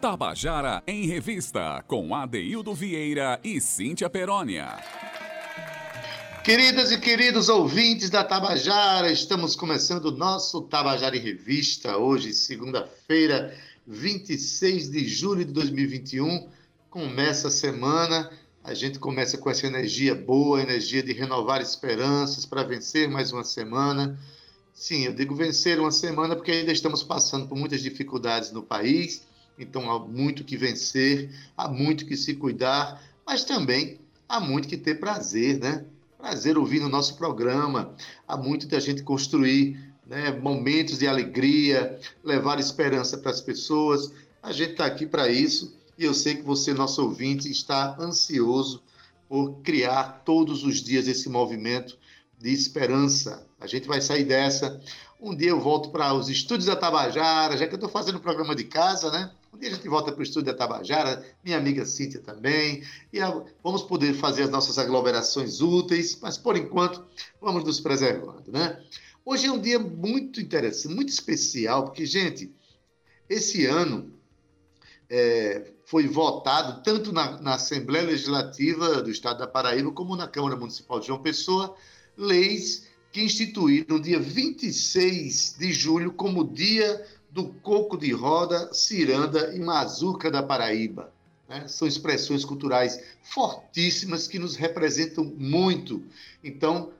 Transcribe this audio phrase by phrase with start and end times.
[0.00, 4.76] Tabajara em Revista, com Adeildo Vieira e Cíntia Perónia.
[6.44, 13.52] Queridas e queridos ouvintes da Tabajara, estamos começando o nosso Tabajara em Revista, hoje, segunda-feira,
[13.88, 16.48] 26 de julho de 2021.
[16.88, 18.30] Começa a semana,
[18.62, 23.42] a gente começa com essa energia boa, energia de renovar esperanças para vencer mais uma
[23.42, 24.16] semana.
[24.72, 29.26] Sim, eu digo vencer uma semana porque ainda estamos passando por muitas dificuldades no país
[29.58, 34.76] então há muito que vencer, há muito que se cuidar, mas também há muito que
[34.76, 35.84] ter prazer, né?
[36.16, 37.94] Prazer ouvir no nosso programa,
[38.26, 44.12] há muito da gente construir né, momentos de alegria, levar esperança para as pessoas.
[44.42, 48.82] A gente está aqui para isso e eu sei que você, nosso ouvinte, está ansioso
[49.28, 51.98] por criar todos os dias esse movimento
[52.38, 53.46] de esperança.
[53.60, 54.80] A gente vai sair dessa.
[55.20, 58.20] Um dia eu volto para os estúdios da Tabajara, já que eu estou fazendo o
[58.20, 59.30] programa de casa, né?
[59.52, 62.82] Um dia a gente volta para o estúdio da Tabajara, minha amiga Cíntia também,
[63.12, 63.18] e
[63.62, 67.04] vamos poder fazer as nossas aglomerações úteis, mas por enquanto
[67.40, 68.82] vamos nos preservando, né?
[69.24, 72.54] Hoje é um dia muito interessante, muito especial, porque, gente,
[73.28, 74.12] esse ano
[75.08, 80.56] é, foi votado tanto na, na, Assembleia Legislativa do Estado da Paraíba como na Câmara
[80.56, 81.74] Municipal de João Pessoa
[82.16, 89.54] leis que instituíram o dia 26 de julho como Dia do coco de roda, ciranda
[89.54, 91.12] e mazuca da Paraíba.
[91.48, 91.66] Né?
[91.66, 96.02] São expressões culturais fortíssimas que nos representam muito.
[96.42, 96.90] Então,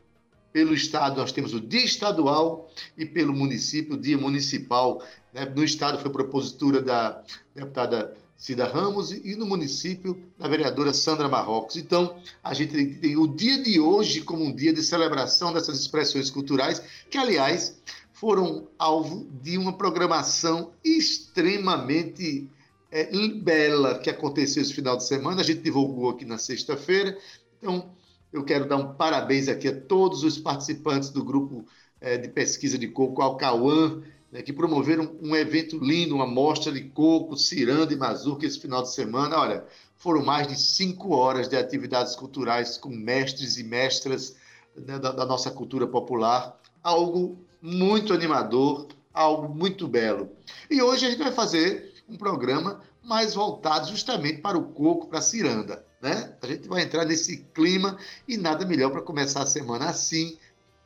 [0.53, 5.03] pelo Estado, nós temos o Dia Estadual e pelo município, o Dia Municipal.
[5.33, 5.45] Né?
[5.45, 7.23] No Estado foi propositura da
[7.55, 11.77] deputada Cida Ramos e no município, da vereadora Sandra Marrocos.
[11.77, 16.31] Então, a gente tem o dia de hoje como um dia de celebração dessas expressões
[16.31, 17.81] culturais, que, aliás,
[18.19, 22.51] foram alvo de uma programação extremamente
[22.91, 25.41] é, bela que aconteceu esse final de semana.
[25.41, 27.17] A gente divulgou aqui na sexta-feira.
[27.59, 27.93] Então,
[28.33, 31.65] eu quero dar um parabéns aqui a todos os participantes do grupo
[32.01, 36.83] é, de pesquisa de coco, Alcauã, né, que promoveram um evento lindo, uma mostra de
[36.89, 39.39] coco, ciranda e mazuca esse final de semana.
[39.39, 39.65] Olha,
[39.97, 44.35] foram mais de cinco horas de atividades culturais com mestres e mestras
[44.75, 46.59] né, da, da nossa cultura popular.
[46.83, 50.31] Algo muito animador, algo muito belo.
[50.71, 55.19] E hoje a gente vai fazer um programa mais voltado justamente para o coco, para
[55.19, 55.85] a ciranda.
[56.01, 56.33] Né?
[56.41, 60.37] A gente vai entrar nesse clima e nada melhor para começar a semana assim,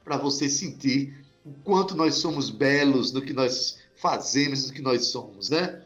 [0.05, 5.07] para você sentir o quanto nós somos belos no que nós fazemos, no que nós
[5.07, 5.83] somos, né?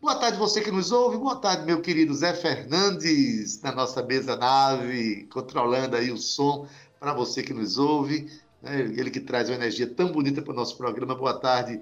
[0.00, 4.34] Boa tarde você que nos ouve, boa tarde meu querido Zé Fernandes, na nossa mesa
[4.34, 6.66] nave, controlando aí o som
[6.98, 8.30] para você que nos ouve
[8.62, 8.80] né?
[8.80, 11.14] ele que traz uma energia tão bonita para o nosso programa.
[11.14, 11.80] Boa tarde,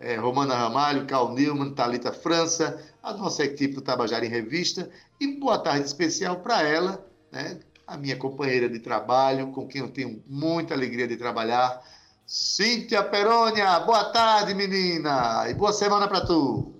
[0.00, 4.90] é, Romana Ramalho, Carl Newman, Talita França, a nossa equipe do Tabajara em Revista.
[5.20, 7.58] E boa tarde especial para ela, né?
[7.86, 11.82] a minha companheira de trabalho, com quem eu tenho muita alegria de trabalhar,
[12.26, 13.78] Cíntia Perônia.
[13.80, 16.73] Boa tarde, menina, e boa semana para tu.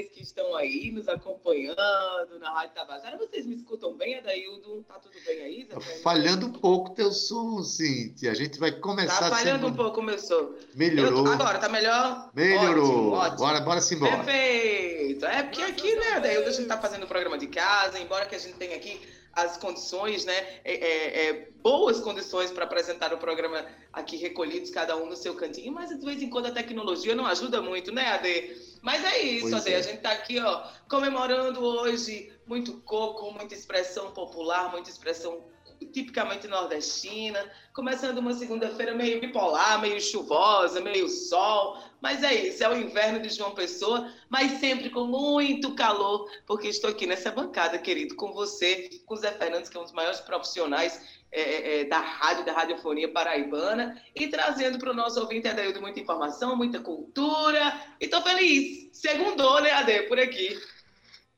[0.00, 3.18] Vocês que estão aí nos acompanhando na Rádio Tabajara.
[3.18, 4.84] Vocês me escutam bem, Adaildo?
[4.88, 5.64] Tá tudo bem aí?
[5.64, 8.30] Tá falhando um pouco teu som, Cintia.
[8.30, 9.18] A gente vai começar...
[9.18, 10.54] Tá falhando um pouco o meu som.
[10.74, 11.26] Melhorou.
[11.26, 12.30] Eu, agora, tá melhor?
[12.34, 13.12] Melhorou.
[13.12, 13.38] Ótimo, ótimo.
[13.38, 13.80] Bora, bora.
[13.80, 15.26] Perfeito.
[15.26, 18.34] É porque aqui, né, Adaildo, a gente tá fazendo o programa de casa, embora que
[18.34, 19.00] a gente tenha aqui
[19.32, 20.34] as condições, né,
[20.64, 25.34] é, é, é boas condições para apresentar o programa aqui recolhidos, cada um no seu
[25.34, 28.69] cantinho, mas de vez em quando a tecnologia não ajuda muito, né, Ade?
[28.82, 29.76] Mas é isso, Ade, é.
[29.76, 35.44] a gente está aqui, ó, comemorando hoje muito coco, muita expressão popular, muita expressão
[35.92, 42.68] tipicamente nordestina, começando uma segunda-feira meio bipolar, meio chuvosa, meio sol, mas é isso, é
[42.68, 47.78] o inverno de João Pessoa, mas sempre com muito calor, porque estou aqui nessa bancada,
[47.78, 51.00] querido, com você, com o Zé Fernandes, que é um dos maiores profissionais
[51.32, 55.80] é, é, é da rádio, da radiofonia paraibana, e trazendo para o nosso ouvinte, Adaildo,
[55.80, 60.58] muita informação, muita cultura, e estou feliz, segundou, né, Ade, por aqui.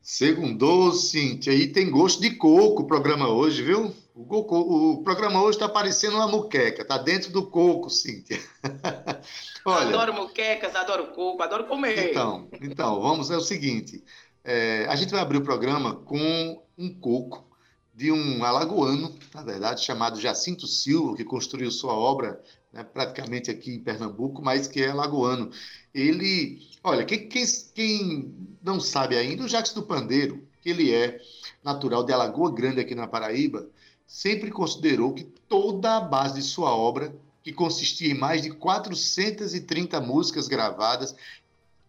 [0.00, 3.94] Segundou, Cintia, e tem gosto de coco o programa hoje, viu?
[4.14, 8.38] O, coco, o programa hoje está parecendo uma muqueca, está dentro do coco, Cíntia.
[9.64, 12.10] Olha, adoro muquecas, adoro coco, adoro comer.
[12.10, 14.04] Então, então vamos, é o seguinte,
[14.44, 17.46] é, a gente vai abrir o programa com um coco
[17.94, 22.42] de um alagoano, na verdade, chamado Jacinto Silva, que construiu sua obra
[22.72, 25.50] né, praticamente aqui em Pernambuco, mas que é alagoano.
[25.94, 31.20] Ele, olha, quem, quem, quem não sabe ainda, o Jacques do Pandeiro, que ele é
[31.62, 33.68] natural de Alagoa Grande, aqui na Paraíba,
[34.06, 40.00] sempre considerou que toda a base de sua obra, que consistia em mais de 430
[40.00, 41.14] músicas gravadas,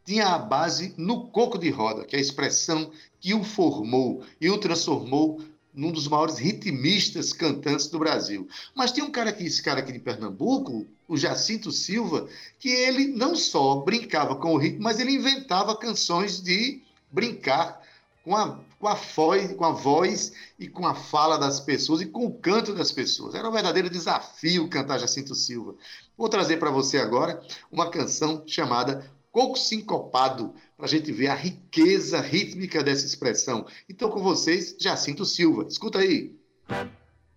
[0.06, 4.50] tinha a base no coco de roda, que é a expressão que o formou e
[4.50, 5.42] o transformou
[5.74, 8.48] num dos maiores ritmistas cantantes do Brasil.
[8.76, 12.28] Mas tem um cara aqui, esse cara aqui de Pernambuco, o Jacinto Silva,
[12.60, 16.82] que ele não só brincava com o ritmo, mas ele inventava canções de
[17.12, 17.82] brincar
[18.24, 22.06] com a, com a, voz, com a voz e com a fala das pessoas e
[22.06, 23.34] com o canto das pessoas.
[23.34, 25.76] Era um verdadeiro desafio cantar Jacinto Silva.
[26.18, 27.42] Vou trazer para você agora
[27.72, 33.66] uma canção chamada Coco Sincopado, para a gente ver a riqueza rítmica dessa expressão.
[33.88, 35.66] Então, com vocês, Jacinto Silva.
[35.70, 36.36] Escuta aí.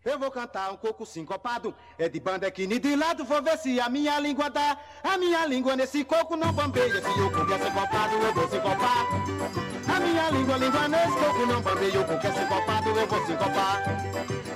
[0.05, 3.81] Eu vou cantar um coco sincopado, é de banda que de lado, vou ver se
[3.81, 4.79] a minha língua dá.
[5.03, 9.76] A minha língua nesse coco não bambeia, se o coco é sincopado, eu vou sincopar.
[9.97, 13.83] A minha língua, língua nesse coco não bambeia, o coco é sincopado, eu vou sincopar.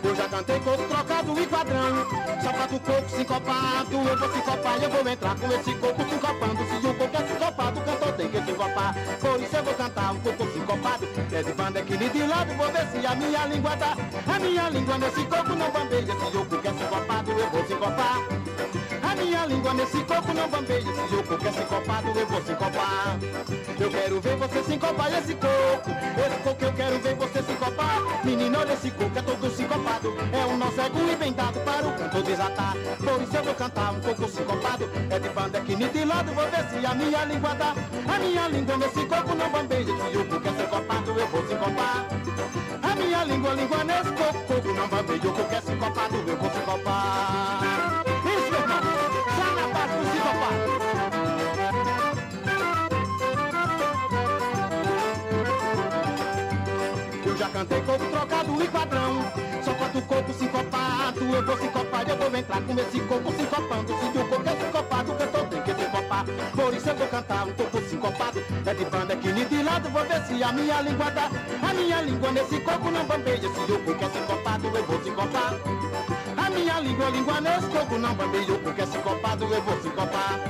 [0.04, 2.06] Eu já cantei coco trocado e quadrão,
[2.42, 6.58] só falta o coco sincopado, eu vou sincopar, eu vou entrar com esse coco sincopando.
[6.58, 8.94] Se o coco é sincopado, o cantor tem que sincopar.
[9.18, 12.70] Por isso eu vou cantar um coco sincopado, é de banda que de lado, vou
[12.70, 13.96] ver se a minha língua dá.
[14.34, 18.79] A minha língua nesse coco não bambeia, se o coco é sincopado, eu vou sincopar.
[19.10, 23.18] A minha língua nesse coco não bambeia, se o coco é sincopado, eu vou sincopar.
[23.80, 28.24] Eu quero ver você sincopar esse coco, esse coco eu quero ver você sincopar.
[28.24, 32.22] Menino, olha esse coco, é todo sincopado, é um nó cego inventado para o canto
[32.22, 32.74] desatar.
[32.98, 36.44] Por isso eu vou cantar um coco sincopado, é de banda que de lado, vou
[36.48, 37.74] ver se a minha língua dá.
[38.14, 42.06] A minha língua nesse coco não bambeia, se o coco é sincopado, eu vou sincopar.
[42.80, 46.50] A minha língua, língua nesse coco, coco não bambeia, o coco é sincopado, eu vou
[46.50, 46.59] sincopar.
[58.68, 59.24] Padrão.
[59.64, 61.20] Só falta o coco sincopado.
[61.20, 63.88] Eu vou sincopar, eu vou entrar com esse coco sincopando.
[63.88, 66.24] Se o coco é sincopado, o cantor tem que sincopar.
[66.54, 68.44] Por isso eu vou cantar um coco sincopado.
[68.66, 71.30] É de banda que nem de lado, vou ver se a minha língua dá.
[71.68, 73.40] A minha língua nesse coco não bambeia.
[73.40, 75.54] Se o coco é sincopado, eu vou sincopar.
[76.36, 78.52] A minha língua, língua nesse coco não bambeia.
[78.52, 80.40] O coco é sincopado, eu vou sincopar.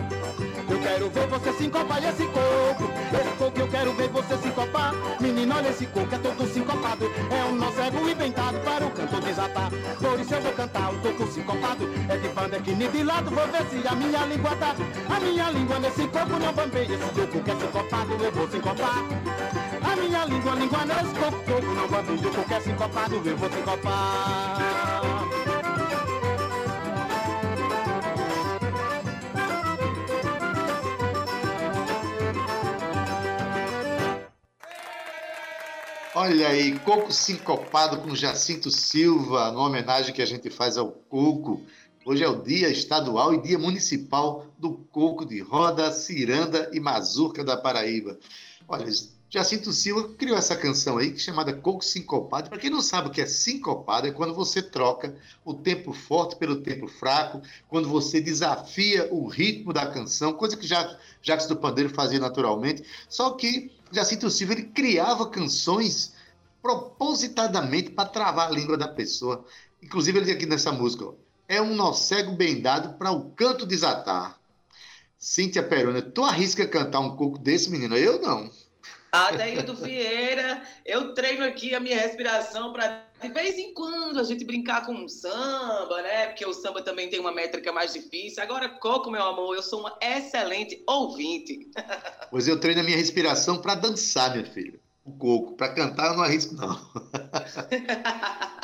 [0.70, 2.90] Eu quero ver você sincopar esse coco.
[3.12, 4.94] Esse coco eu quero ver você sincopar.
[5.20, 7.10] Menino, olha esse coco, é todo sincopado.
[7.30, 9.70] É um nó cego inventado para o canto desatar.
[9.70, 11.88] Por isso eu vou cantar o coco sincopado.
[12.08, 14.74] É de banda que nem de lado, vou ver se a minha língua dá.
[15.14, 16.98] A minha língua nesse coco não bambeia.
[16.98, 19.04] Se o coco é sincopado, eu vou sincopar.
[19.82, 22.28] A minha língua, língua nesse coco, coco não bambeia.
[22.28, 24.69] O coco é sincopado, eu vou sincopar.
[36.22, 41.62] Olha aí, Coco Sincopado com Jacinto Silva, numa homenagem que a gente faz ao coco.
[42.04, 47.42] Hoje é o Dia Estadual e Dia Municipal do Coco de Roda, Ciranda e Mazurca
[47.42, 48.18] da Paraíba.
[48.68, 48.84] Olha,
[49.30, 52.50] Jacinto Silva criou essa canção aí, chamada Coco Sincopado.
[52.50, 56.36] Para quem não sabe o que é sincopado, é quando você troca o tempo forte
[56.36, 61.88] pelo tempo fraco, quando você desafia o ritmo da canção, coisa que Jacques do Pandeiro
[61.88, 62.84] fazia naturalmente.
[63.08, 66.14] Só que Jacinto Silva ele criava canções
[66.62, 69.44] propositadamente para travar a língua da pessoa.
[69.82, 71.14] Inclusive, ele diz aqui nessa música: ó,
[71.48, 74.38] é um nó cego bem dado para o canto desatar.
[75.18, 77.96] Cíntia Perona, tu arrisca cantar um coco desse, menino?
[77.96, 78.50] Eu não.
[79.12, 84.44] Adaildo Vieira, eu treino aqui a minha respiração para de vez em quando a gente
[84.44, 86.28] brincar com um samba, né?
[86.28, 88.42] Porque o samba também tem uma métrica mais difícil.
[88.42, 91.68] Agora, Coco, meu amor, eu sou uma excelente ouvinte.
[92.30, 94.78] Pois eu treino a minha respiração para dançar, minha filha.
[95.04, 95.56] O coco.
[95.56, 96.70] Para cantar eu não arrisco, não.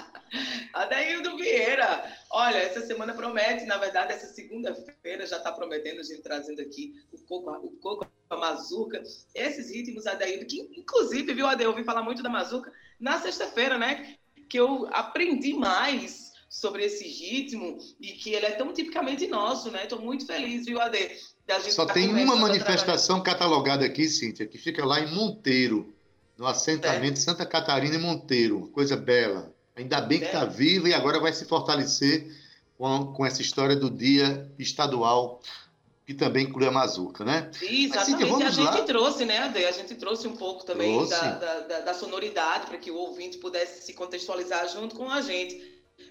[0.73, 6.23] Adaildo Vieira, olha, essa semana promete, na verdade, essa segunda-feira já está prometendo a gente
[6.23, 9.02] trazendo aqui o coco, o coco, a mazuca,
[9.35, 13.78] esses ritmos, Adaildo, que inclusive, viu, Adaildo, eu ouvi falar muito da mazuca na sexta-feira,
[13.78, 14.16] né?
[14.49, 19.83] Que eu aprendi mais sobre esse ritmo e que ele é tão tipicamente nosso, né?
[19.83, 21.16] Estou muito feliz, viu, Ade?
[21.71, 25.95] Só tá tem uma manifestação catalogada aqui, Cíntia, que fica lá em Monteiro,
[26.37, 27.21] no assentamento é.
[27.21, 29.54] Santa Catarina e Monteiro, coisa bela.
[29.76, 32.35] Ainda bem que está viva e agora vai se fortalecer
[32.78, 35.42] com, com essa história do Dia Estadual,
[36.06, 37.50] que também inclui a Mazuca, né?
[37.61, 38.85] Exatamente, assim, a gente lá.
[38.85, 39.64] trouxe, né, Ade?
[39.64, 43.85] A gente trouxe um pouco também da, da, da, sonoridade para que o ouvinte pudesse
[43.85, 45.61] se contextualizar junto com a gente.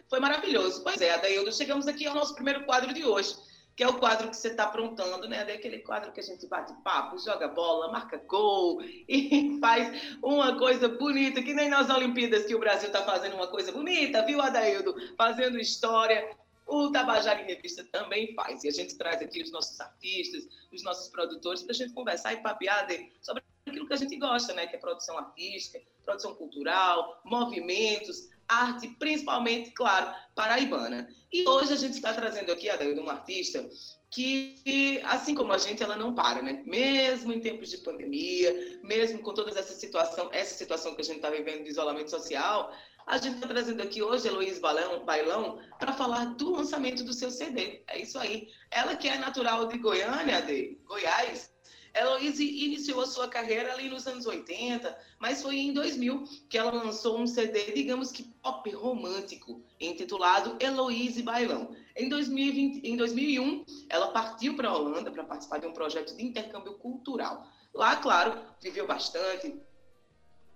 [0.08, 0.84] Foi maravilhoso.
[0.84, 3.36] Pois é, Adaildo, chegamos aqui ao nosso primeiro quadro de hoje.
[3.76, 5.44] Que é o quadro que você está aprontando, né?
[5.44, 10.88] Daquele quadro que a gente bate papo, joga bola, marca gol e faz uma coisa
[10.88, 14.96] bonita, que nem nas Olimpíadas que o Brasil está fazendo uma coisa bonita, viu, Adaildo?
[15.18, 16.36] Fazendo história.
[16.66, 18.64] O Tabajara em Revista também faz.
[18.64, 22.34] E a gente traz aqui os nossos artistas, os nossos produtores, para a gente conversar
[22.34, 22.88] e papear
[23.22, 24.66] sobre aquilo que a gente gosta, né?
[24.66, 31.08] Que é produção artística, produção cultural, movimentos, arte, principalmente, claro, paraibana.
[31.32, 33.68] E hoje a gente está trazendo aqui a de uma artista
[34.12, 36.64] que, assim como a gente, ela não para, né?
[36.66, 41.18] Mesmo em tempos de pandemia, mesmo com toda essa situação, essa situação que a gente
[41.18, 42.72] está vivendo de isolamento social,
[43.06, 47.14] a gente está trazendo aqui hoje a Heloísa Bailão, Bailão para falar do lançamento do
[47.14, 47.84] seu CD.
[47.88, 48.48] É isso aí.
[48.72, 51.54] Ela que é natural de Goiânia, de Goiás,
[51.96, 56.72] Heloísa iniciou a sua carreira ali nos anos 80, mas foi em 2000 que ela
[56.72, 61.74] lançou um CD, digamos que pop romântico, intitulado Heloísa Bailão.
[61.96, 66.24] Em, 2020, em 2001, ela partiu para a Holanda para participar de um projeto de
[66.24, 67.48] intercâmbio cultural.
[67.74, 69.56] Lá, claro, viveu bastante,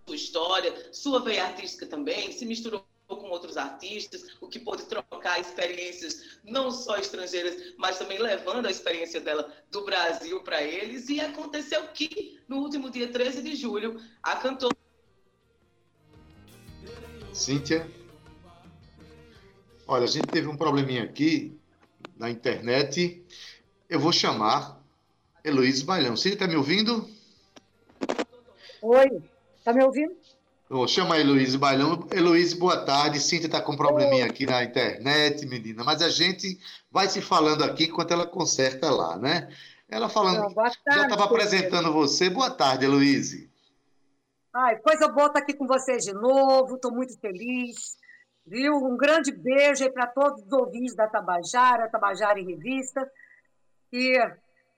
[0.05, 2.83] sua história, sua veia artística também, se misturou
[3.17, 8.71] com outros artistas, o que pôde trocar experiências não só estrangeiras, mas também levando a
[8.71, 11.09] experiência dela do Brasil para eles.
[11.09, 14.75] E aconteceu que, no último dia 13 de julho, a cantora.
[17.33, 17.89] Cíntia?
[19.87, 21.57] Olha, a gente teve um probleminha aqui
[22.15, 23.23] na internet.
[23.89, 24.79] Eu vou chamar
[25.43, 26.15] Heloísa Bailão.
[26.15, 27.09] Cíntia, está me ouvindo?
[28.81, 29.21] Oi,
[29.57, 30.15] está me ouvindo?
[30.71, 32.07] Oh, chama a Heloísa Bailão.
[32.11, 33.19] Heloísa, boa tarde.
[33.19, 35.83] Cíntia está com um probleminha aqui na internet, menina.
[35.83, 36.59] Mas a gente
[36.91, 39.51] vai se falando aqui enquanto ela conserta lá, né?
[39.89, 40.41] Ela falando.
[40.41, 42.29] Não, tarde, já estava apresentando você.
[42.29, 43.49] Boa tarde, Heloísa.
[44.53, 46.75] Ai, coisa boa estar aqui com vocês de novo.
[46.75, 47.97] Estou muito feliz.
[48.45, 48.75] Viu?
[48.75, 53.09] Um grande beijo aí para todos os ouvintes da Tabajara, Tabajara em Revista.
[53.91, 54.19] E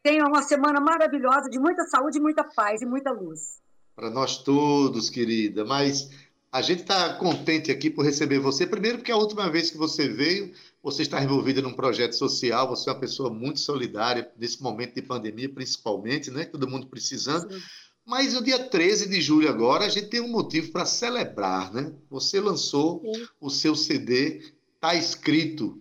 [0.02, 3.61] tenham uma semana maravilhosa, de muita saúde, muita paz e muita luz
[4.02, 5.64] para nós todos, querida.
[5.64, 6.10] Mas
[6.52, 8.66] a gente está contente aqui por receber você.
[8.66, 12.90] Primeiro, porque a última vez que você veio, você está envolvida num projeto social, você
[12.90, 16.46] é uma pessoa muito solidária nesse momento de pandemia, principalmente, né?
[16.46, 17.54] Todo mundo precisando.
[17.54, 17.62] Sim.
[18.04, 21.94] Mas no dia 13 de julho agora, a gente tem um motivo para celebrar, né?
[22.10, 23.28] Você lançou Sim.
[23.40, 25.80] o seu CD, está escrito,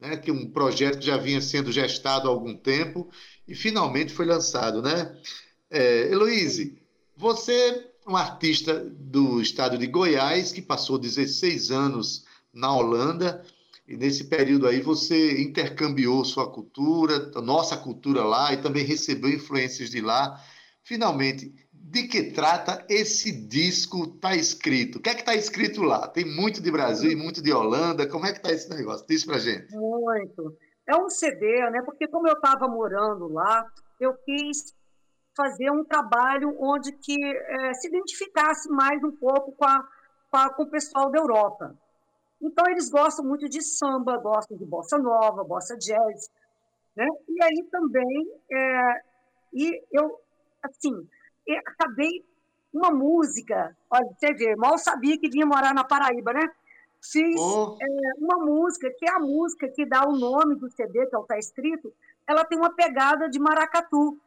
[0.00, 0.16] né?
[0.16, 3.08] Que é um projeto que já vinha sendo gestado há algum tempo
[3.46, 5.16] e finalmente foi lançado, né?
[5.70, 6.79] É, Heloíse,
[7.20, 13.44] você é um artista do estado de Goiás que passou 16 anos na Holanda
[13.86, 19.90] e nesse período aí você intercambiou sua cultura, nossa cultura lá e também recebeu influências
[19.90, 20.42] de lá.
[20.82, 24.96] Finalmente, de que trata esse disco tá escrito?
[24.96, 26.08] O que é que tá escrito lá?
[26.08, 28.08] Tem muito de Brasil e muito de Holanda.
[28.08, 29.06] Como é que tá esse negócio?
[29.06, 29.76] Diz pra gente.
[29.76, 30.56] Muito.
[30.88, 31.82] É um CD, né?
[31.84, 33.66] Porque como eu estava morando lá,
[34.00, 34.72] eu quis
[35.40, 39.88] fazer um trabalho onde que é, se identificasse mais um pouco com, a,
[40.30, 41.74] com, a, com, o pessoal da Europa.
[42.42, 46.30] Então, eles gostam muito de samba, gostam de bossa nova, bossa jazz.
[46.94, 47.06] Né?
[47.28, 49.02] E aí também, é,
[49.54, 50.20] e eu,
[50.62, 51.08] assim,
[51.46, 52.24] eu acabei
[52.72, 56.46] uma música, olha, você vê, mal sabia que vinha morar na Paraíba, né?
[57.02, 57.78] Fiz oh.
[57.80, 57.86] é,
[58.18, 61.24] uma música, que é a música que dá o nome do CD, que é o
[61.24, 61.92] Tá Escrito,
[62.28, 64.20] ela tem uma pegada de maracatu.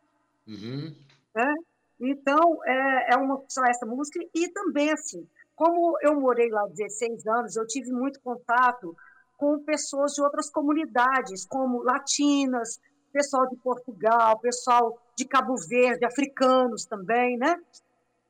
[0.47, 0.95] Uhum.
[1.35, 1.53] Né?
[1.99, 4.19] Então, é, é uma só essa música.
[4.33, 8.95] E também, assim, como eu morei lá 16 anos, eu tive muito contato
[9.37, 12.79] com pessoas de outras comunidades, como latinas,
[13.11, 17.55] pessoal de Portugal, pessoal de Cabo Verde, africanos também, né?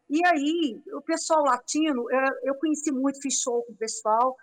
[0.10, 2.06] E aí, o pessoal latino,
[2.44, 4.36] eu conheci muito, fiz show com o pessoal,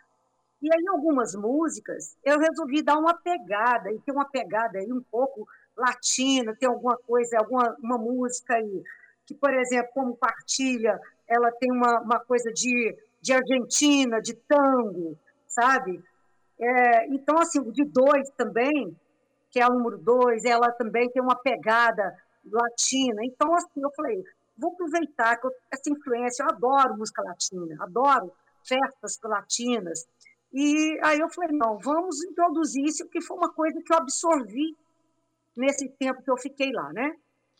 [0.62, 5.02] e aí, algumas músicas, eu resolvi dar uma pegada, e ter uma pegada aí um
[5.10, 5.46] pouco
[5.80, 8.82] latina, tem alguma coisa, alguma uma música aí,
[9.26, 15.16] que, por exemplo, como Partilha, ela tem uma, uma coisa de, de Argentina, de tango,
[15.46, 16.02] sabe?
[16.58, 18.94] É, então, assim, o de dois também,
[19.50, 23.24] que é o número dois, ela também tem uma pegada latina.
[23.24, 24.22] Então, assim, eu falei,
[24.56, 28.32] vou aproveitar que eu, essa influência, eu adoro música latina, adoro
[28.66, 30.06] festas latinas.
[30.52, 34.76] E aí eu falei, não, vamos introduzir isso, porque foi uma coisa que eu absorvi
[35.56, 37.14] nesse tempo que eu fiquei lá, né?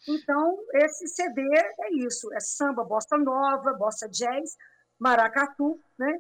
[0.09, 4.57] Então, esse CD é isso, é samba, bossa nova, bossa jazz,
[4.99, 6.19] maracatu, né?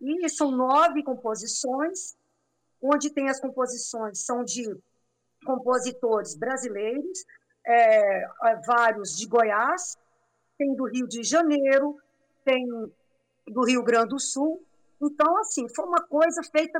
[0.00, 2.16] E são nove composições,
[2.82, 4.64] onde tem as composições, são de
[5.44, 7.24] compositores brasileiros,
[7.64, 9.96] é, é vários de Goiás,
[10.58, 11.98] tem do Rio de Janeiro,
[12.44, 12.66] tem
[13.46, 14.64] do Rio Grande do Sul.
[15.00, 16.78] Então, assim, foi uma coisa feita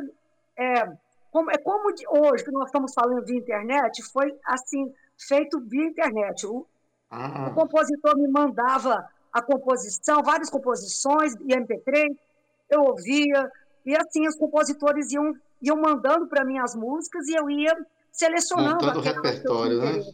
[0.57, 0.97] é,
[1.35, 5.85] como, é como de hoje que nós estamos falando de internet, foi assim, feito via
[5.85, 6.47] internet.
[6.47, 6.65] O,
[7.11, 7.49] ah.
[7.51, 12.17] o compositor me mandava a composição, várias composições de MP3,
[12.71, 13.51] eu ouvia,
[13.85, 17.77] e assim os compositores iam, iam mandando para mim as músicas e eu ia
[18.13, 18.87] selecionando.
[18.87, 20.07] Montando o repertório, né?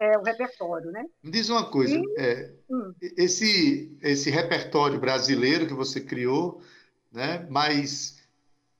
[0.00, 1.04] É, o repertório, né?
[1.22, 2.94] Me diz uma coisa, e, é, hum.
[3.18, 6.62] esse, esse repertório brasileiro que você criou,
[7.12, 7.46] né?
[7.50, 8.17] mas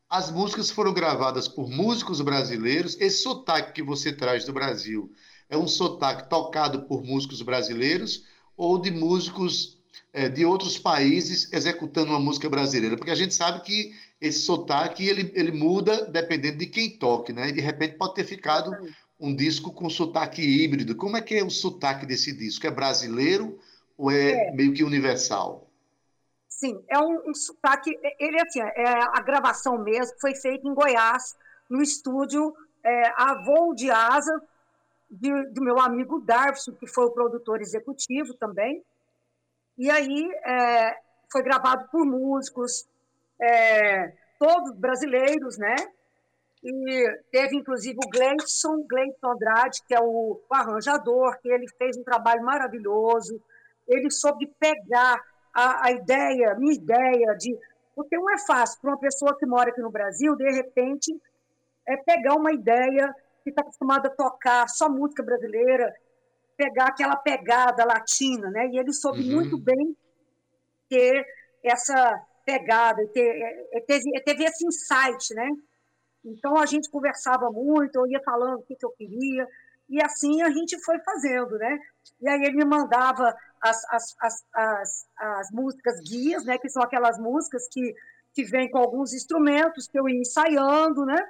[0.08, 5.12] as músicas foram gravadas por músicos brasileiros, esse sotaque que você traz do Brasil
[5.50, 8.24] é um sotaque tocado por músicos brasileiros
[8.56, 9.78] ou de músicos
[10.12, 12.96] é, de outros países executando uma música brasileira?
[12.96, 17.50] Porque a gente sabe que esse sotaque ele, ele muda dependendo de quem toque, né?
[17.50, 18.72] E de repente pode ter ficado
[19.20, 20.94] um disco com sotaque híbrido.
[20.94, 22.66] Como é que é o sotaque desse disco?
[22.66, 23.58] É brasileiro
[23.96, 24.52] ou é, é.
[24.52, 25.67] meio que universal?
[26.58, 27.96] Sim, é um, um sotaque.
[28.18, 31.36] Ele assim, é a gravação mesmo foi feita em Goiás,
[31.70, 34.42] no estúdio é, a voo de asa
[35.08, 38.82] de, do meu amigo Darvson, que foi o produtor executivo também.
[39.78, 40.98] E aí é,
[41.30, 42.88] foi gravado por músicos,
[43.40, 45.76] é, todos brasileiros, né?
[46.64, 51.96] E teve, inclusive, o Gleison, Gleison Andrade, que é o, o arranjador, que ele fez
[51.96, 53.40] um trabalho maravilhoso.
[53.86, 55.22] Ele soube pegar
[55.58, 57.58] a, a ideia, minha ideia de...
[57.94, 61.20] Porque não é fácil para uma pessoa que mora aqui no Brasil, de repente,
[61.84, 63.12] é pegar uma ideia
[63.42, 65.92] que está acostumada a tocar só música brasileira,
[66.56, 68.68] pegar aquela pegada latina, né?
[68.68, 69.36] E ele soube uhum.
[69.36, 69.96] muito bem
[70.88, 71.26] ter
[71.62, 75.50] essa pegada, ter, teve, teve esse insight, né?
[76.24, 79.48] Então a gente conversava muito, eu ia falando o que, que eu queria,
[79.88, 81.78] e assim a gente foi fazendo, né?
[82.20, 86.58] E aí ele me mandava as, as, as, as, as músicas guias, né?
[86.58, 87.94] Que são aquelas músicas que,
[88.34, 91.28] que vêm com alguns instrumentos que eu ia ensaiando, né?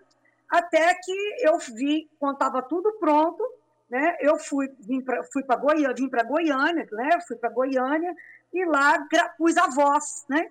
[0.49, 3.43] Até que eu vi, quando estava tudo pronto,
[3.89, 4.17] né?
[4.21, 7.21] Eu fui vim fui para Goiânia, vim para Goiânia, né?
[7.27, 8.15] Fui para Goiânia
[8.53, 9.07] e lá
[9.37, 10.51] pus a voz, né?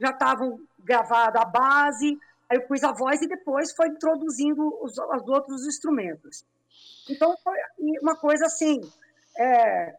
[0.00, 4.96] Já estavam gravada a base, aí eu pus a voz e depois foi introduzindo os,
[4.98, 6.44] os outros instrumentos.
[7.08, 7.58] Então foi
[8.00, 8.80] uma coisa assim,
[9.38, 9.96] é,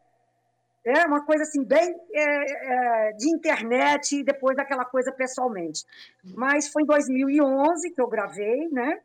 [0.86, 5.86] é uma coisa assim bem é, é, de internet e depois daquela coisa pessoalmente.
[6.24, 9.00] Mas foi em 2011 que eu gravei, né?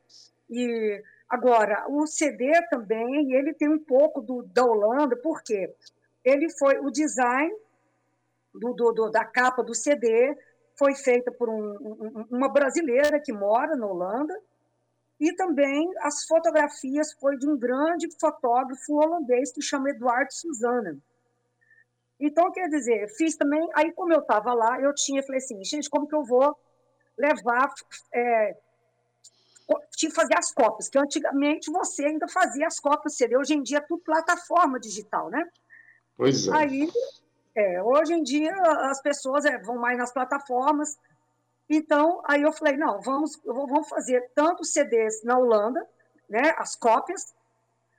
[0.51, 5.73] E agora o CD também ele tem um pouco do da Holanda, porque
[6.25, 7.55] ele foi o design
[8.55, 10.37] do, do, do da capa do CD
[10.79, 14.35] foi feita por um, um, uma brasileira que mora na Holanda
[15.21, 20.97] e também as fotografias foi de um grande fotógrafo holandês que chama Eduardo Suzana.
[22.21, 23.69] Então, quer dizer, fiz também.
[23.75, 26.57] Aí, como eu estava lá, eu tinha, falei assim, gente, como que eu vou
[27.17, 27.73] levar.
[28.13, 28.57] É,
[29.97, 33.63] tinha que fazer as cópias, que antigamente você ainda fazia as cópias CD, hoje em
[33.63, 35.47] dia é tudo plataforma digital, né?
[36.17, 36.53] Pois é.
[36.55, 36.91] Aí,
[37.55, 38.55] é, hoje em dia
[38.91, 40.97] as pessoas é, vão mais nas plataformas.
[41.69, 45.87] Então, aí eu falei, não, vamos, vamos fazer tanto CDs na Holanda,
[46.29, 47.35] né, as cópias,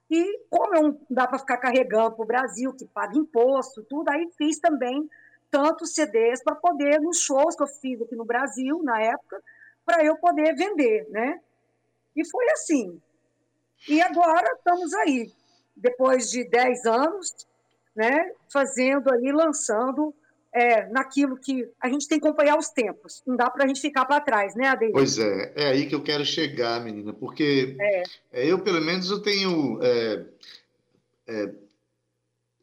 [0.10, 4.30] e como não dá para ficar carregando para o Brasil, que paga imposto, tudo, aí
[4.38, 5.10] fiz também
[5.52, 9.42] tantos CDs para poder, nos shows que eu fiz aqui no Brasil, na época,
[9.86, 11.40] para eu poder vender, né?
[12.16, 13.00] E foi assim.
[13.88, 15.32] E agora estamos aí,
[15.76, 17.48] depois de 10 anos,
[17.96, 20.14] né, fazendo aí, lançando
[20.54, 23.22] é, naquilo que a gente tem que acompanhar os tempos.
[23.26, 24.94] Não dá para a gente ficar para trás, né, Adeildo?
[24.98, 28.04] Pois é, é aí que eu quero chegar, menina, porque é.
[28.32, 29.80] é eu, pelo menos, eu tenho...
[29.82, 30.26] É,
[31.28, 31.50] é,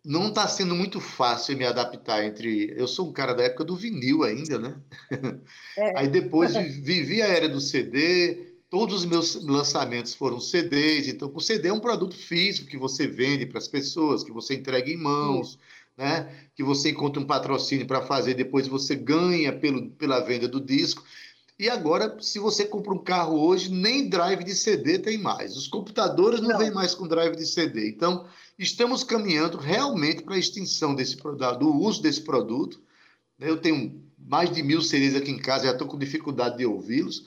[0.04, 2.72] não está sendo muito fácil me adaptar entre...
[2.76, 4.76] Eu sou um cara da época do vinil ainda, né?
[5.76, 5.98] É.
[5.98, 11.40] Aí depois vivi a era do CD, todos os meus lançamentos foram CDs, então o
[11.40, 14.96] CD é um produto físico que você vende para as pessoas, que você entrega em
[14.96, 15.58] mãos...
[15.96, 16.32] né?
[16.54, 21.02] que você encontra um patrocínio para fazer, depois você ganha pelo, pela venda do disco.
[21.58, 25.56] E agora, se você compra um carro hoje, nem drive de CD tem mais.
[25.56, 26.58] Os computadores não, não.
[26.58, 27.88] vêm mais com drive de CD.
[27.88, 28.26] Então,
[28.58, 32.78] estamos caminhando realmente para a extinção desse do uso desse produto.
[33.40, 37.24] Eu tenho mais de mil CDs aqui em casa, já estou com dificuldade de ouvi-los.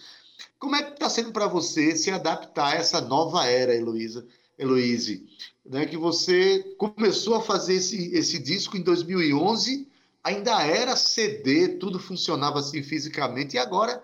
[0.60, 4.28] Como é que está sendo para você se adaptar a essa nova era, Heloísa?
[4.60, 5.26] Heloíse,
[5.66, 9.88] né, que você começou a fazer esse, esse disco em 2011,
[10.24, 14.04] ainda era CD, tudo funcionava assim fisicamente, e agora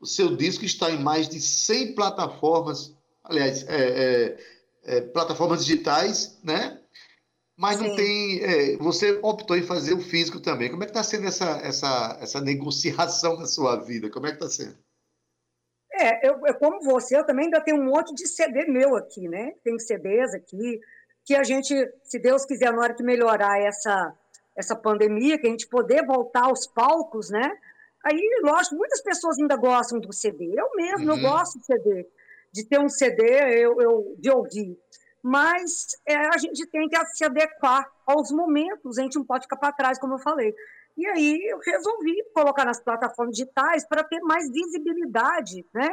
[0.00, 4.38] o seu disco está em mais de 100 plataformas, aliás, é, é,
[4.84, 6.78] é, plataformas digitais, né?
[7.56, 7.88] Mas Sim.
[7.88, 8.40] não tem.
[8.42, 10.70] É, você optou em fazer o físico também.
[10.70, 14.10] Como é que está sendo essa, essa, essa negociação na sua vida?
[14.10, 14.76] Como é que está sendo?
[15.96, 19.28] É, eu, eu, como você, eu também ainda tenho um monte de CD meu aqui,
[19.28, 19.52] né?
[19.62, 20.80] Tem CDs aqui,
[21.24, 24.12] que a gente, se Deus quiser, na hora que melhorar essa,
[24.56, 27.48] essa pandemia, que a gente poder voltar aos palcos, né?
[28.04, 30.52] Aí, lógico, muitas pessoas ainda gostam do CD.
[30.58, 31.16] Eu mesmo, uhum.
[31.16, 32.06] eu gosto de CD,
[32.52, 33.22] de ter um CD,
[33.62, 34.76] eu, eu de ouvir.
[35.22, 39.56] Mas é, a gente tem que se adequar aos momentos, a gente não pode ficar
[39.56, 40.54] para trás, como eu falei.
[40.96, 45.90] E aí eu resolvi colocar nas plataformas digitais para ter mais visibilidade, né?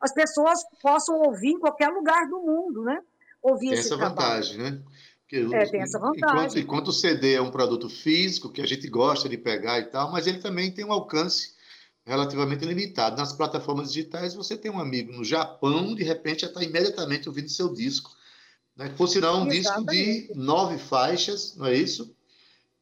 [0.00, 3.00] As pessoas possam ouvir em qualquer lugar do mundo, né?
[3.42, 4.10] Ouvir tem essa trabalho.
[4.10, 4.82] vantagem, né?
[5.20, 6.34] Porque é, tem essa vantagem.
[6.34, 9.84] Enquanto, enquanto o CD é um produto físico, que a gente gosta de pegar e
[9.84, 11.54] tal, mas ele também tem um alcance
[12.04, 13.16] relativamente limitado.
[13.16, 17.48] Nas plataformas digitais, você tem um amigo no Japão, de repente já está imediatamente ouvindo
[17.48, 18.10] seu disco.
[18.76, 18.92] Né?
[18.96, 19.90] Por sinal, um Exatamente.
[19.90, 22.12] disco de nove faixas, não é isso?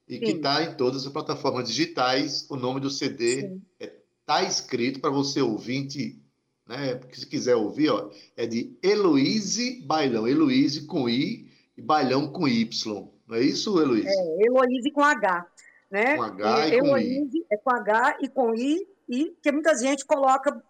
[0.08, 0.20] E Sim.
[0.20, 2.46] que está em todas as plataformas digitais.
[2.50, 3.92] O nome do CD está é,
[4.24, 6.20] tá escrito para você ouvinte,
[6.66, 6.98] né?
[7.12, 10.26] se quiser ouvir, ó, é de Heloise Bailão.
[10.26, 13.08] Heloise com I e Bailão com Y.
[13.26, 14.08] Não é isso, Heloise?
[14.08, 15.46] É, Heloise com H.
[15.90, 16.16] Né?
[16.16, 17.46] Com H e, e com Heloise I.
[17.50, 20.62] É com H e com I, e que muita gente coloca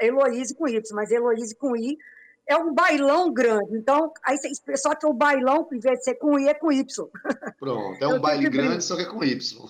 [0.00, 1.96] Heloise com Y, mas Heloise com I
[2.46, 3.76] é um bailão grande.
[3.76, 4.36] Então, aí
[4.76, 6.84] só que o bailão, em vez de ser com I, é com Y.
[7.58, 9.68] Pronto, é um baile grande, só que é com Y.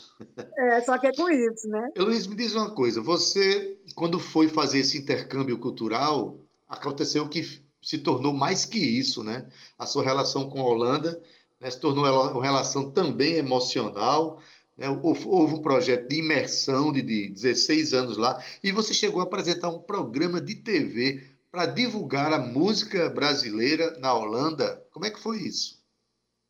[0.58, 1.90] É, só que é com Y, né?
[1.96, 3.00] Luiz, me diz uma coisa.
[3.00, 9.46] Você, quando foi fazer esse intercâmbio cultural, aconteceu que se tornou mais que isso, né?
[9.78, 11.20] A sua relação com a Holanda
[11.60, 14.40] né, se tornou uma relação também emocional.
[14.76, 14.88] Né?
[15.02, 19.68] Houve um projeto de imersão de, de 16 anos lá e você chegou a apresentar
[19.68, 24.84] um programa de TV para divulgar a música brasileira na Holanda.
[24.90, 25.80] Como é que foi isso?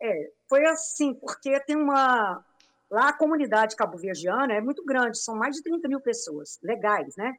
[0.01, 2.43] É, foi assim, porque tem uma.
[2.91, 7.37] Lá a comunidade cabo-verdiana é muito grande, são mais de 30 mil pessoas, legais, né?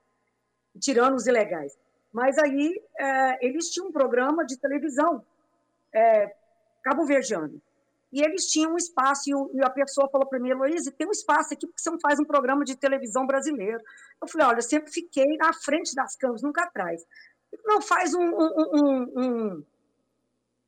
[0.80, 1.76] Tirando os ilegais.
[2.14, 5.26] Mas aí é, eles tinham um programa de televisão
[5.92, 6.36] é,
[6.84, 7.60] cabo-verdiano.
[8.14, 11.54] E eles tinham um espaço, e a pessoa falou para mim, Heloísa, tem um espaço
[11.54, 13.82] aqui porque você não faz um programa de televisão brasileiro.
[14.22, 17.04] Eu falei, olha, eu sempre fiquei na frente das câmeras, nunca atrás.
[17.64, 19.64] Não, faz um, um, um,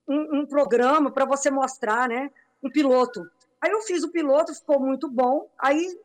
[0.07, 2.31] um, um programa para você mostrar, né?
[2.63, 3.29] Um piloto.
[3.61, 5.47] Aí eu fiz o piloto, ficou muito bom.
[5.57, 5.99] Aí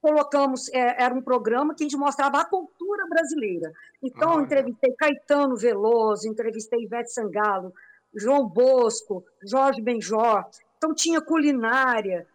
[0.00, 3.72] colocamos, é, era um programa que a gente mostrava a cultura brasileira.
[4.02, 7.72] Então, ah, entrevistei Caetano Veloso, entrevistei Ivete Sangalo,
[8.14, 10.44] João Bosco, Jorge Benjor.
[10.78, 12.26] Então, tinha culinária,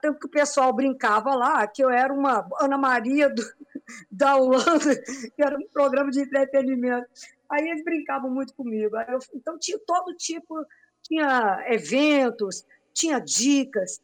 [0.00, 3.42] tanto que o pessoal brincava lá que eu era uma Ana Maria do,
[4.10, 4.96] da Holanda,
[5.36, 7.06] que era um programa de entretenimento.
[7.48, 8.96] Aí eles brincavam muito comigo.
[9.08, 10.64] Eu, então tinha todo tipo,
[11.02, 14.00] tinha eventos, tinha dicas,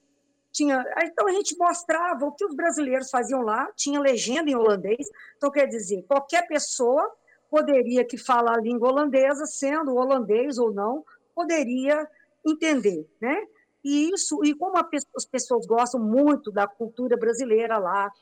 [0.52, 0.84] tinha.
[1.02, 5.08] Então a gente mostrava o que os brasileiros faziam lá, tinha legenda em holandês.
[5.36, 7.10] Então quer dizer, qualquer pessoa
[7.50, 12.06] poderia que fala a língua holandesa, sendo holandês ou não, poderia
[12.46, 13.46] entender, né?
[13.84, 18.12] E isso, e como as pessoas gostam muito da cultura brasileira lá,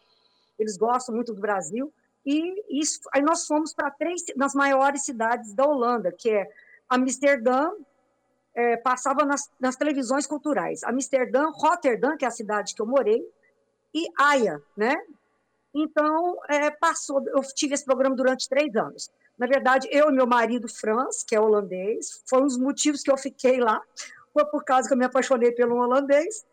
[0.59, 1.93] eles gostam muito do Brasil,
[2.25, 6.51] e isso, aí nós fomos para três das maiores cidades da Holanda, que é
[6.89, 7.71] Amsterdã,
[8.53, 13.23] é, passava nas, nas, televisões culturais, Amsterdã, Rotterdam, que é a cidade que eu morei,
[13.95, 14.97] e Haia, né?
[15.73, 19.11] Então, é, passou, eu tive esse programa durante três anos.
[19.39, 23.19] Na verdade, eu e meu marido, Franz, que é holandês, foram os motivos que eu
[23.19, 23.81] fiquei lá,
[24.33, 26.45] foi por causa que eu me apaixonei pelo holandês.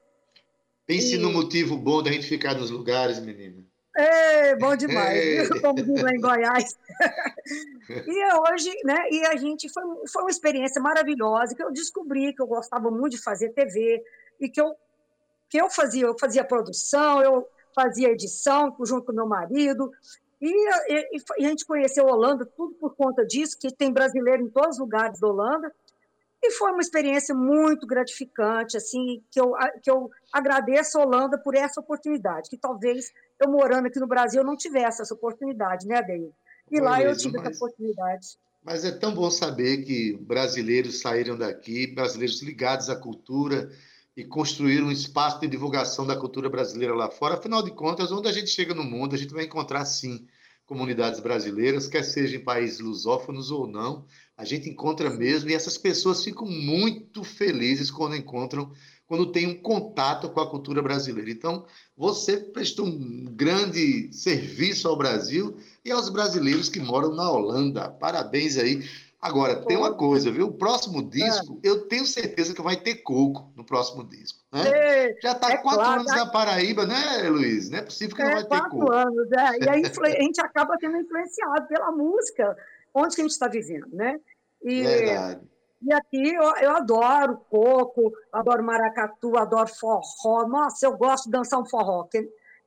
[0.85, 1.17] Pense e...
[1.17, 3.63] no motivo bom da gente ficar nos lugares, menina.
[3.95, 5.51] É, bom demais.
[5.51, 5.59] É.
[5.59, 6.77] Como diz lá em Goiás.
[8.07, 9.09] e hoje, né?
[9.11, 13.15] E a gente foi, foi uma experiência maravilhosa que eu descobri que eu gostava muito
[13.15, 14.03] de fazer TV
[14.39, 14.75] e que eu
[15.49, 19.91] que eu fazia, eu fazia produção, eu fazia edição junto com meu marido.
[20.41, 24.41] E, e, e a gente conheceu a Holanda tudo por conta disso, que tem brasileiro
[24.41, 25.71] em todos os lugares da Holanda.
[26.45, 31.55] E foi uma experiência muito gratificante, assim, que eu, que eu agradeço a Holanda por
[31.55, 36.33] essa oportunidade, que talvez eu morando aqui no Brasil não tivesse essa oportunidade, né, Adeil?
[36.69, 38.27] E lá eu tive mas, essa oportunidade.
[38.61, 43.71] Mas é tão bom saber que brasileiros saíram daqui, brasileiros ligados à cultura
[44.15, 47.35] e construíram um espaço de divulgação da cultura brasileira lá fora.
[47.35, 50.27] Afinal de contas, onde a gente chega no mundo, a gente vai encontrar, sim,
[50.65, 54.05] comunidades brasileiras, quer seja em países lusófonos ou não,
[54.37, 58.71] a gente encontra mesmo, e essas pessoas ficam muito felizes quando encontram,
[59.07, 61.29] quando tem um contato com a cultura brasileira.
[61.29, 61.65] Então,
[61.95, 67.89] você prestou um grande serviço ao Brasil e aos brasileiros que moram na Holanda.
[67.89, 68.83] Parabéns aí.
[69.23, 70.47] Agora, tem uma coisa, viu?
[70.47, 71.69] O próximo disco, é.
[71.69, 74.39] eu tenho certeza que vai ter coco no próximo disco.
[74.51, 74.67] Né?
[74.67, 77.69] É, Já está é quatro claro, anos na Paraíba, né, Luiz?
[77.69, 78.91] Não é possível que não é, vai ter quatro coco.
[78.91, 79.63] anos, é.
[79.63, 79.73] E a,
[80.19, 82.57] a gente acaba sendo influenciado pela música,
[82.93, 84.19] onde que a gente está vivendo, né?
[84.61, 85.41] E, Verdade.
[85.81, 90.47] E aqui eu, eu, adoro coco, adoro maracatu, adoro forró.
[90.47, 92.07] Nossa, eu gosto de dançar um forró.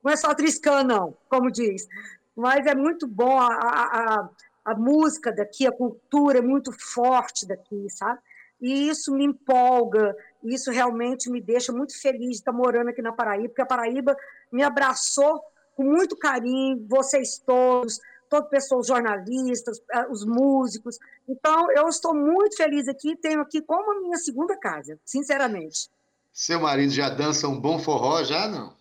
[0.03, 1.87] Não é só triscã, não, como diz.
[2.35, 4.29] Mas é muito bom a, a,
[4.65, 8.19] a música daqui, a cultura é muito forte daqui, sabe?
[8.61, 13.11] E isso me empolga, isso realmente me deixa muito feliz de estar morando aqui na
[13.11, 14.15] Paraíba, porque a Paraíba
[14.51, 15.41] me abraçou
[15.75, 20.97] com muito carinho, vocês todos, todo pessoal, os jornalistas, eh, os músicos.
[21.27, 25.89] Então, eu estou muito feliz aqui, tenho aqui como a minha segunda casa, sinceramente.
[26.31, 28.75] Seu marido já dança um bom forró, já não?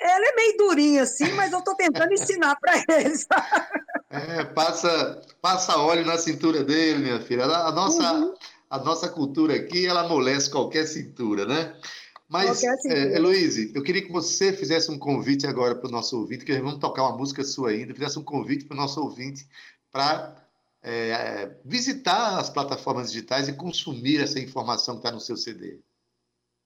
[0.00, 3.14] Ela é meio durinha assim, mas eu estou tentando ensinar para ele.
[4.10, 7.44] É, passa, passa óleo na cintura dele, minha filha.
[7.44, 8.34] A nossa, uhum.
[8.68, 11.76] a nossa cultura aqui, ela amolece qualquer cintura, né?
[12.30, 16.44] Mas, é, Heloíse, eu queria que você fizesse um convite agora para o nosso ouvinte,
[16.44, 19.48] que vamos tocar uma música sua ainda, fizesse um convite para o nosso ouvinte
[19.90, 20.36] para
[20.80, 25.80] é, visitar as plataformas digitais e consumir essa informação que está no seu CD.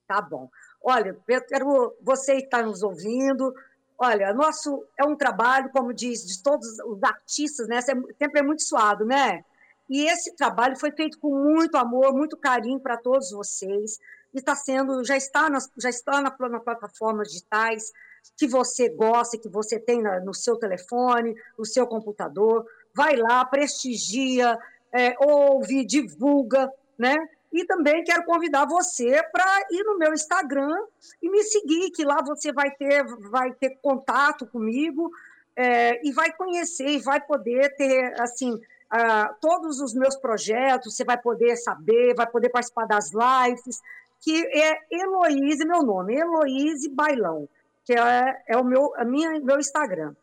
[0.06, 0.50] Tá bom.
[0.82, 3.54] Olha, eu quero você que está nos ouvindo,
[3.96, 7.80] Olha, nosso é um trabalho, como diz, de todos os artistas, né?
[7.80, 9.44] Sempre é muito suado, né?
[9.88, 13.98] E esse trabalho foi feito com muito amor, muito carinho para todos vocês.
[14.32, 17.92] Está sendo, já está, nas, já está na, na digitais
[18.36, 22.66] que você gosta, que você tem na, no seu telefone, no seu computador.
[22.94, 24.58] Vai lá, prestigia,
[24.92, 27.16] é, ouve, divulga, né?
[27.52, 30.76] E também quero convidar você para ir no meu Instagram
[31.22, 35.08] e me seguir, que lá você vai ter, vai ter contato comigo
[35.54, 38.60] é, e vai conhecer e vai poder ter, assim,
[38.94, 43.80] uh, todos os meus projetos, você vai poder saber, vai poder participar das lives,
[44.20, 47.48] que é Heloíse, meu nome, Heloíse Bailão,
[47.84, 50.14] que é, é o meu, a minha, meu Instagram.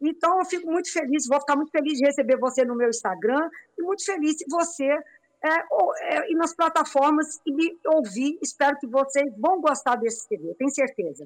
[0.00, 3.48] Então, eu fico muito feliz, vou ficar muito feliz de receber você no meu Instagram
[3.78, 8.38] e muito feliz se você é, ou, é, ir nas plataformas e me ouvir.
[8.42, 11.24] Espero que vocês vão gostar desse TV, tenho certeza.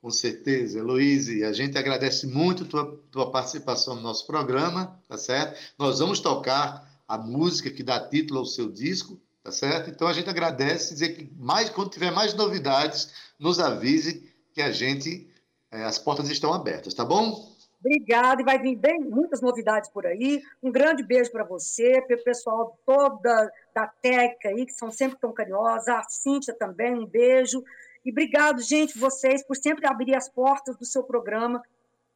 [0.00, 5.58] Com certeza, Heloíse, a gente agradece muito tua, tua participação no nosso programa, tá certo?
[5.76, 9.90] Nós vamos tocar a música que dá título ao seu disco, tá certo?
[9.90, 14.70] Então a gente agradece, dizer que mais, quando tiver mais novidades, nos avise que a
[14.70, 15.28] gente,
[15.70, 17.56] é, as portas estão abertas, tá bom?
[17.80, 20.42] Obrigada, e vai vir bem muitas novidades por aí.
[20.62, 25.18] Um grande beijo para você, para o pessoal toda da Teca aí, que são sempre
[25.18, 27.62] tão carinhosos, a Cíntia também, um beijo.
[28.04, 31.62] E obrigado, gente, vocês, por sempre abrir as portas do seu programa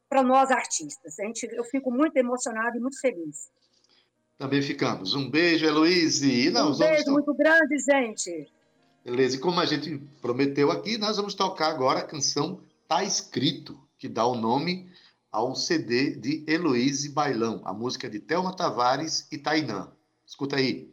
[0.09, 1.19] para nós artistas.
[1.19, 3.51] A gente, eu fico muito emocionada e muito feliz.
[4.37, 5.13] Também ficamos.
[5.13, 6.49] Um beijo, Heloíse.
[6.51, 8.51] Não, um beijo muito grande, gente.
[9.03, 13.77] Beleza, e como a gente prometeu aqui, nós vamos tocar agora a canção Tá Escrito,
[13.97, 14.89] que dá o nome
[15.31, 19.91] ao CD de Heloíse Bailão, a música de Thelma Tavares e Tainã.
[20.25, 20.92] Escuta aí.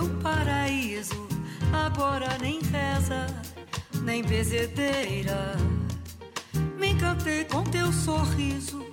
[0.00, 1.28] Meu paraíso.
[1.72, 3.26] Agora nem reza,
[4.02, 5.56] nem bezedeira.
[6.78, 8.86] Me encantei com teu sorriso,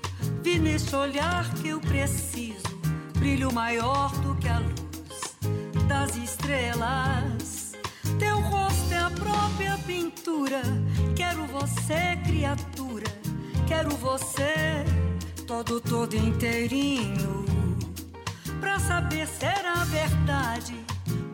[0.44, 2.68] vi neste olhar que eu preciso.
[3.18, 5.38] Brilho maior do que a luz
[5.88, 7.72] das estrelas.
[8.20, 10.62] Teu rosto é a própria pintura.
[11.16, 13.08] Quero você, criatura.
[13.66, 14.86] Quero você,
[15.46, 17.48] todo, todo inteirinho
[18.60, 20.76] Pra saber se era verdade,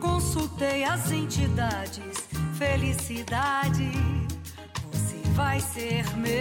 [0.04, 2.28] consultei as entidades.
[2.58, 3.90] Felicidade,
[4.92, 6.34] você vai ser meu.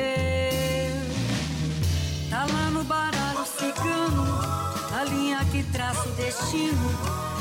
[2.30, 4.26] Tá lá no baralho cigano,
[5.00, 6.90] a linha que traça o destino.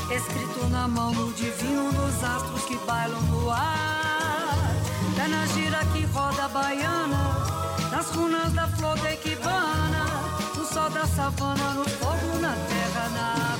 [0.09, 4.57] Escrito na mão no divino dos astros que bailam no ar.
[5.17, 7.23] Tá na gira que roda a baiana,
[7.91, 10.05] nas runas da flor da equibana,
[10.55, 13.52] no sol da savana, no fogo na terra na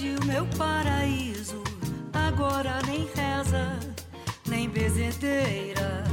[0.00, 1.60] o meu paraíso
[2.12, 3.80] agora nem reza,
[4.46, 6.04] nem bezedeira.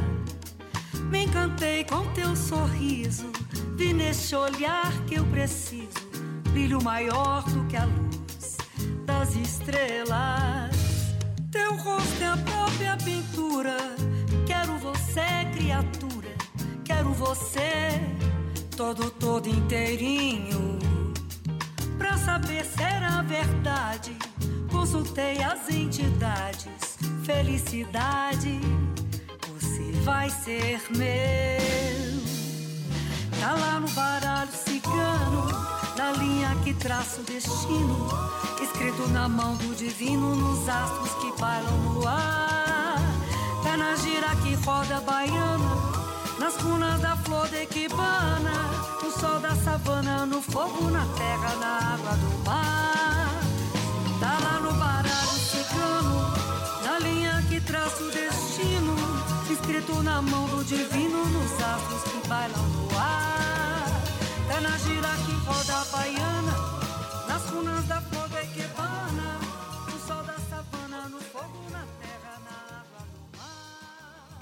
[1.11, 3.31] Me encantei com teu sorriso,
[3.75, 6.09] vi neste olhar que eu preciso,
[6.51, 8.57] brilho maior do que a luz
[9.05, 10.75] das estrelas.
[11.51, 13.77] Teu rosto é a própria pintura,
[14.47, 16.33] quero você, criatura,
[16.83, 18.01] quero você,
[18.75, 20.84] todo, todo inteirinho.
[22.25, 24.17] Saber se era verdade,
[24.71, 28.59] consultei as entidades, felicidade
[30.05, 32.21] vai ser meu.
[33.39, 35.47] Tá lá no baralho cigano,
[35.97, 38.07] na linha que traça o destino,
[38.61, 43.01] escrito na mão do divino, nos astros que bailam no ar.
[43.63, 46.04] Tá na gira que roda baiana,
[46.39, 48.53] nas cunas da flor de equibana,
[49.01, 53.24] no sol da savana, no fogo, na terra, na água do mar.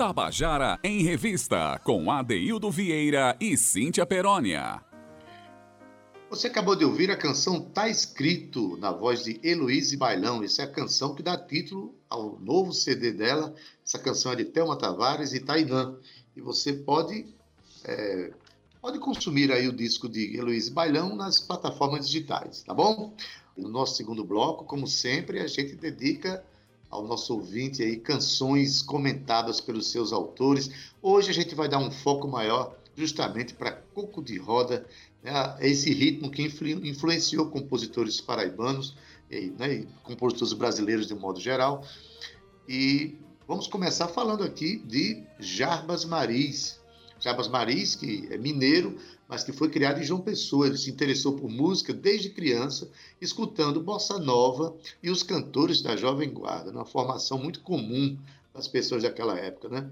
[0.05, 4.83] Tabajara em Revista, com Adeildo Vieira e Cíntia Perónia.
[6.29, 10.43] Você acabou de ouvir a canção Tá Escrito, na voz de Heloíse Bailão.
[10.43, 13.55] Essa é a canção que dá título ao novo CD dela.
[13.81, 15.95] Essa canção é de Thelma Tavares e Tainã.
[16.35, 17.25] E você pode,
[17.85, 18.33] é,
[18.81, 23.13] pode consumir aí o disco de Heloíse Bailão nas plataformas digitais, tá bom?
[23.55, 26.43] No nosso segundo bloco, como sempre, a gente dedica
[26.93, 30.69] ao nosso ouvinte aí canções comentadas pelos seus autores.
[31.01, 34.85] Hoje a gente vai dar um foco maior justamente para Coco de Roda,
[35.23, 38.95] né, esse ritmo que influ, influenciou compositores paraibanos
[39.29, 41.83] e, né, compositores brasileiros de modo geral.
[42.69, 43.15] E
[43.47, 46.79] vamos começar falando aqui de Jarbas Maris.
[47.19, 48.99] Jarbas Maris, que é mineiro,
[49.33, 50.67] mas que foi criado em João Pessoa.
[50.67, 52.87] Ele se interessou por música desde criança,
[53.19, 58.15] escutando bossa nova e os cantores da Jovem Guarda, uma formação muito comum
[58.53, 59.89] das pessoas daquela época, né?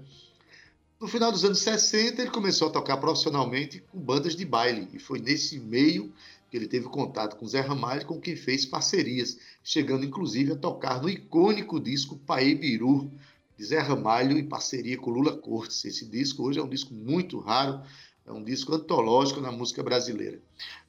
[1.00, 5.00] No final dos anos 60, ele começou a tocar profissionalmente com bandas de baile, e
[5.00, 6.12] foi nesse meio
[6.48, 11.02] que ele teve contato com Zé Ramalho, com quem fez parcerias, chegando inclusive a tocar
[11.02, 13.10] no icônico disco Paê Biru,
[13.58, 15.84] de Zé Ramalho em parceria com Lula Cortes.
[15.84, 17.82] Esse disco hoje é um disco muito raro,
[18.26, 20.40] é um disco antológico na música brasileira.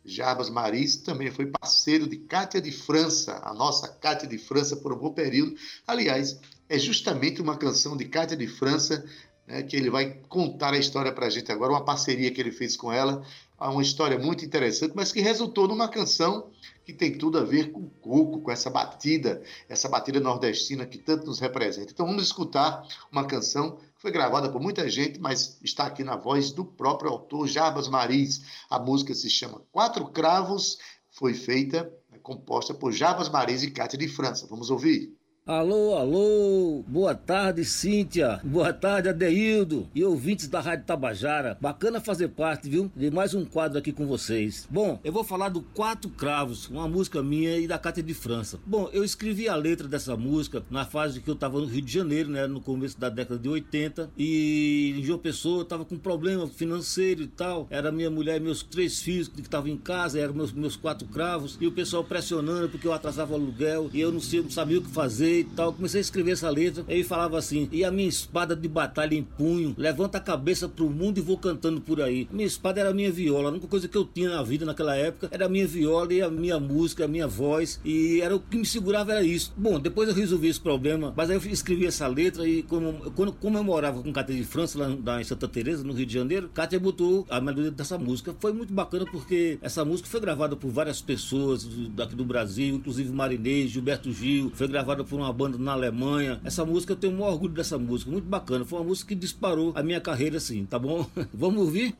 [0.06, 4.94] Jarbas Maris também foi parceiro de Cátia de França, a nossa Cátia de França por
[4.94, 5.56] um bom período.
[5.88, 9.04] Aliás, é justamente uma canção de Cátia de França
[9.48, 12.52] né, que ele vai contar a história para a gente agora, uma parceria que ele
[12.52, 13.26] fez com ela,
[13.60, 16.50] uma história muito interessante, mas que resultou numa canção
[16.86, 20.98] que tem tudo a ver com o coco, com essa batida, essa batida nordestina que
[20.98, 21.92] tanto nos representa.
[21.92, 26.52] Então vamos escutar uma canção foi gravada por muita gente, mas está aqui na voz
[26.52, 28.42] do próprio autor Jarbas Maris.
[28.70, 30.78] A música se chama Quatro Cravos,
[31.10, 34.46] foi feita, né, composta por Jarbas Maris e Cátia de França.
[34.46, 35.18] Vamos ouvir.
[35.46, 41.58] Alô, alô, boa tarde Cíntia, boa tarde Adeildo e ouvintes da Rádio Tabajara.
[41.60, 44.66] Bacana fazer parte, viu, de mais um quadro aqui com vocês.
[44.72, 48.58] Bom, eu vou falar do Quatro Cravos, uma música minha e da Cátia de França.
[48.66, 51.92] Bom, eu escrevi a letra dessa música na fase que eu tava no Rio de
[51.92, 55.98] Janeiro, né, no começo da década de 80, e em João Pessoa eu tava com
[55.98, 57.68] problema financeiro e tal.
[57.70, 61.06] Era minha mulher e meus três filhos que estavam em casa, eram meus, meus quatro
[61.06, 64.50] cravos, e o pessoal pressionando porque eu atrasava o aluguel e eu não, sei, não
[64.50, 65.74] sabia o que fazer e tal.
[65.74, 66.84] Comecei a escrever essa letra.
[66.88, 70.90] Ele falava assim: E a minha espada de batalha em punho, levanta a cabeça pro
[70.90, 72.28] mundo e vou cantando por aí.
[72.32, 73.50] Minha espada era a minha viola.
[73.50, 76.22] A única coisa que eu tinha na vida naquela época era a minha viola e
[76.22, 77.80] a minha música, a minha voz.
[77.84, 79.54] E era o que me segurava, era isso.
[79.58, 83.34] Bom, depois eu resolvi esse problema, mas aí eu escrevi essa letra e como, quando,
[83.34, 86.14] como eu morava com Cátia de França, lá, lá em Santa Teresa, no Rio de
[86.14, 88.36] Janeiro, Cátia botou a melodia dessa música.
[88.40, 93.12] Foi muito bacana porque essa música foi gravada por várias pessoas daqui do Brasil, inclusive
[93.12, 96.42] Marinês, Gilberto Gil, foi gravada por uma banda na Alemanha.
[96.44, 98.66] Essa música, eu tenho um orgulho dessa música, muito bacana.
[98.66, 101.06] Foi uma música que disparou a minha carreira, assim, tá bom?
[101.34, 101.96] Vamos ouvir?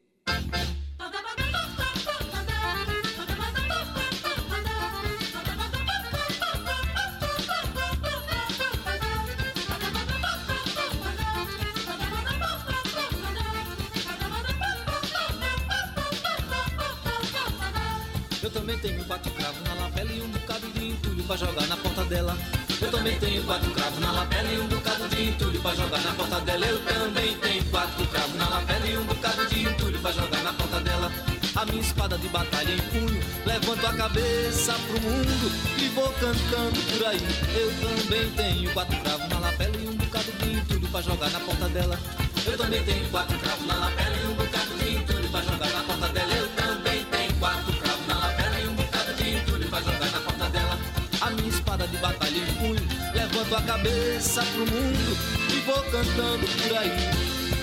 [34.14, 37.20] Cabeça pro mundo e vou cantando por aí.
[37.56, 41.40] Eu também tenho quatro cravos na lapela e um bocado de entulho pra jogar na
[41.40, 42.00] porta dela.
[42.46, 45.84] Eu também tenho quatro cravos na lapela e um bocado de entulho pra jogar na
[45.84, 46.36] porta dela.
[46.36, 50.20] Eu também tenho quatro cravos na lapela e um bocado de entulho pra jogar na
[50.20, 50.80] porta dela.
[51.22, 55.18] A minha espada de batalha em punho, levanto a cabeça pro mundo
[55.50, 56.92] e vou cantando por aí.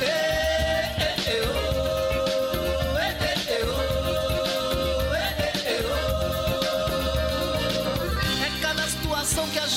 [0.01, 1.43] Ei, ei, ei,
[1.77, 1.80] oh,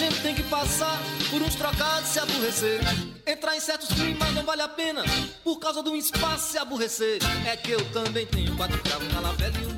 [0.04, 1.00] gente tem que passar
[1.30, 2.82] por uns trocados se aborrecer.
[3.26, 5.04] Entrar em certos climas não vale a pena
[5.44, 7.20] por causa de um espaço se aborrecer.
[7.48, 9.73] É que eu também tenho quatro cravos na lapela e um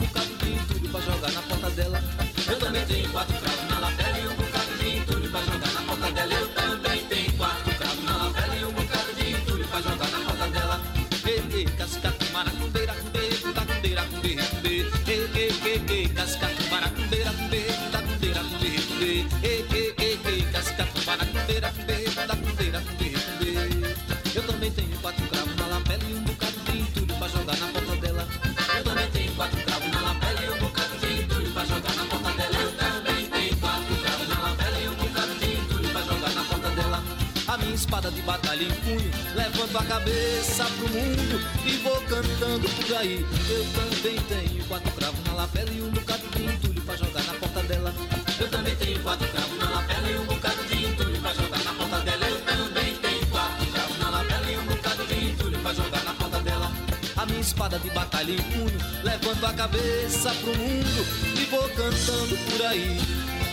[38.64, 43.26] em punho, levanto a cabeça pro mundo e vou cantando por aí.
[43.49, 47.34] Eu também tenho quatro cravos na lapela e um bocado de entulho pra jogar na
[47.34, 47.93] porta dela.
[48.39, 51.74] Eu também tenho quatro cravos na lapela e um bocado de entulho pra jogar na
[51.74, 52.26] porta dela.
[52.28, 56.14] Eu também tenho quatro cravos na lapela e um bocado de entulho pra jogar na
[56.14, 56.72] porta dela.
[57.18, 61.06] A minha espada de batalha em punho, levanto a cabeça pro mundo
[61.39, 62.99] e vou cantando por aí.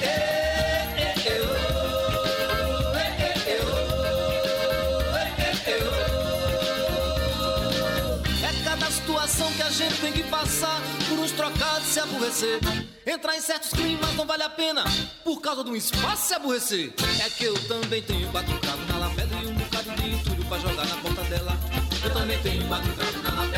[0.01, 1.92] Ei, ei, ei, oh,
[9.33, 10.79] situação que a gente tem que passar
[11.09, 12.61] por uns trocados se aborrecer.
[13.07, 14.85] Entrar em certos climas não vale a pena
[15.25, 16.93] por causa de um espaço se aborrecer.
[17.25, 20.87] É que eu também tenho cravos na lapela e um bocado de entulho pra jogar
[20.87, 21.57] na ponta dela.
[22.05, 23.52] Eu também tenho cravos na lapela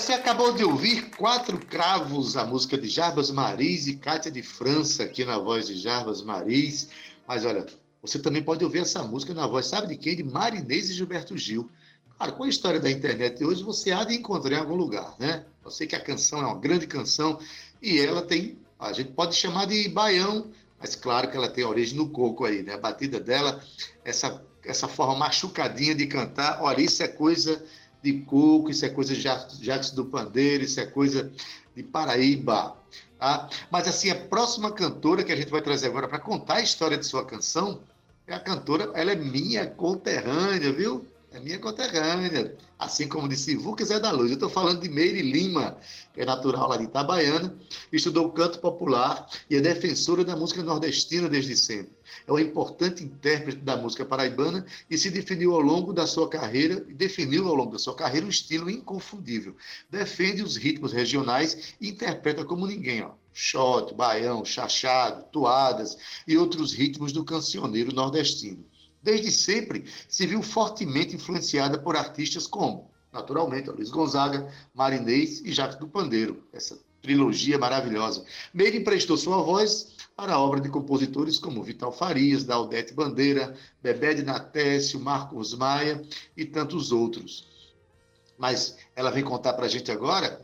[0.00, 5.02] Você acabou de ouvir Quatro Cravos, a música de Jarbas Maris e Cátia de França,
[5.02, 6.88] aqui na voz de Jarbas Maris.
[7.28, 7.66] Mas olha,
[8.00, 10.16] você também pode ouvir essa música na voz, sabe de quem?
[10.16, 11.70] De Marinês e Gilberto Gil.
[12.16, 15.14] Claro, com a história da internet de hoje, você há de encontrar em algum lugar,
[15.18, 15.44] né?
[15.62, 17.38] Eu sei que a canção é uma grande canção
[17.82, 21.98] e ela tem, a gente pode chamar de baião, mas claro que ela tem origem
[21.98, 22.72] no coco aí, né?
[22.72, 23.62] A batida dela,
[24.02, 27.62] essa, essa forma machucadinha de cantar, olha, isso é coisa
[28.02, 31.30] de coco, isso é coisa de Jacques do Pandeiro, isso é coisa
[31.74, 32.76] de Paraíba.
[33.18, 33.48] Tá?
[33.70, 36.96] Mas assim, a próxima cantora que a gente vai trazer agora para contar a história
[36.96, 37.82] de sua canção
[38.26, 41.06] é a cantora, ela é minha conterrânea, viu?
[41.32, 42.56] É minha conterrânea.
[42.76, 44.30] Assim como disse Vuca Zé da Luz.
[44.30, 45.76] Eu estou falando de Meire Lima,
[46.12, 47.56] que é natural lá de Itabaiana,
[47.92, 51.92] estudou canto popular e é defensora da música nordestina desde sempre.
[52.26, 56.80] É uma importante intérprete da música paraibana e se definiu ao longo da sua carreira,
[56.80, 59.54] definiu ao longo da sua carreira um estilo inconfundível.
[59.88, 63.12] Defende os ritmos regionais e interpreta como ninguém, ó.
[63.32, 68.64] Shot, baião, chachado, toadas e outros ritmos do cancioneiro nordestino.
[69.02, 75.78] Desde sempre se viu fortemente influenciada por artistas como, naturalmente, Luiz Gonzaga, Marinês e Jacques
[75.78, 78.24] do Pandeiro, essa trilogia maravilhosa.
[78.52, 84.12] Meire emprestou sua voz para a obra de compositores como Vital Farias, Daldete Bandeira, Bebé
[84.12, 86.02] de Natécio, Marcos Maia
[86.36, 87.48] e tantos outros.
[88.36, 90.42] Mas ela vem contar para a gente agora,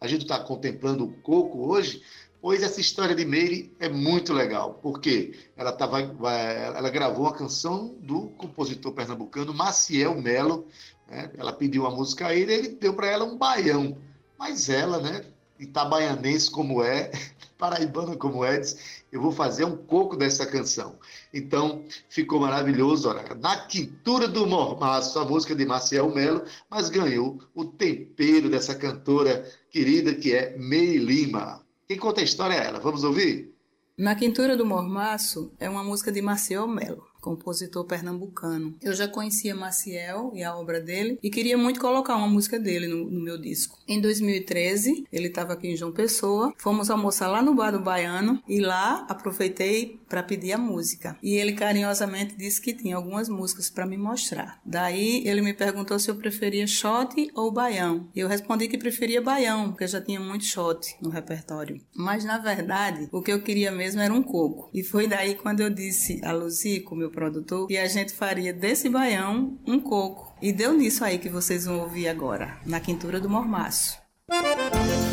[0.00, 2.02] a gente está contemplando o coco hoje,
[2.40, 7.96] pois essa história de Meire é muito legal, porque ela, tava, ela gravou a canção
[8.00, 10.66] do compositor pernambucano Maciel Melo,
[11.08, 11.30] né?
[11.36, 13.98] ela pediu a música a ele, ele deu para ela um baião,
[14.38, 15.24] mas ela, né,
[15.58, 17.10] itabaianense como é,
[17.58, 20.96] paraibana como é, disse, eu vou fazer um coco dessa canção.
[21.34, 27.40] Então, ficou maravilhoso, olha, na quintura do mormaço, a música de Maciel Melo, mas ganhou
[27.54, 31.66] o tempero dessa cantora querida que é Meire Lima.
[31.88, 32.78] Quem conta a história é ela.
[32.78, 33.50] Vamos ouvir?
[33.96, 37.07] Na Quintura do Mormaço é uma música de Marcel Melo.
[37.20, 38.76] Compositor pernambucano.
[38.82, 42.86] Eu já conhecia Maciel e a obra dele e queria muito colocar uma música dele
[42.86, 43.78] no, no meu disco.
[43.86, 48.42] Em 2013, ele estava aqui em João Pessoa, fomos almoçar lá no Bar do Baiano
[48.48, 51.16] e lá aproveitei para pedir a música.
[51.22, 54.60] E ele carinhosamente disse que tinha algumas músicas para me mostrar.
[54.64, 58.08] Daí ele me perguntou se eu preferia shot ou baião.
[58.14, 61.80] Eu respondi que preferia baião, porque já tinha muito shot no repertório.
[61.94, 64.70] Mas na verdade, o que eu queria mesmo era um coco.
[64.72, 68.88] E foi daí quando eu disse a Luzico, meu produtor, que a gente faria desse
[68.88, 70.34] baião um coco.
[70.40, 73.98] E deu nisso aí que vocês vão ouvir agora, na quintura do mormaço.
[74.26, 75.07] Toda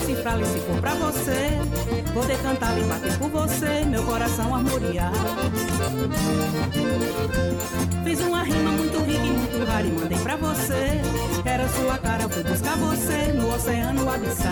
[0.00, 1.58] Vou decifrá-la e se for pra você.
[2.14, 5.12] Poder cantar e bater por você Meu coração armoriar
[8.04, 11.00] Fiz uma rima muito rica e muito rara e mandei pra você.
[11.44, 14.50] Era sua cara, fui buscar você No oceano abissal.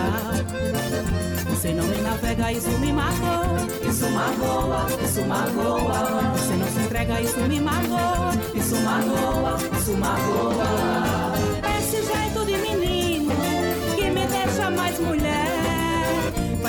[1.49, 3.57] Você não me navega, isso me magoa.
[3.89, 6.31] Isso magoa, isso magoa.
[6.37, 8.31] Você não se entrega, isso me magoa.
[8.55, 11.28] Isso magoa, isso magoa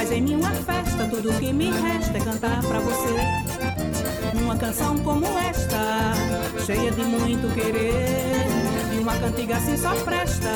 [0.00, 3.14] Faz em mim uma festa Tudo que me resta é cantar pra você
[4.42, 6.14] Uma canção como esta
[6.64, 8.46] Cheia de muito querer
[8.94, 10.48] E uma cantiga assim só presta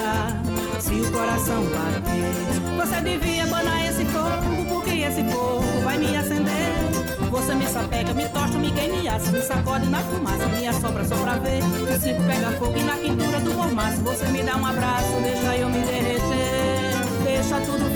[0.80, 7.04] Se o coração bater Você devia banar esse fogo Porque esse fogo vai me acender
[7.30, 11.16] você me sapega, me tocha, me queima assa, me sacode na fumaça, me assopra só
[11.16, 11.58] pra ver.
[11.64, 14.00] O circo pega fogo e na quintura do mormaço.
[14.02, 17.24] Você me dá um abraço, deixa eu me derreter.
[17.24, 17.93] Deixa tudo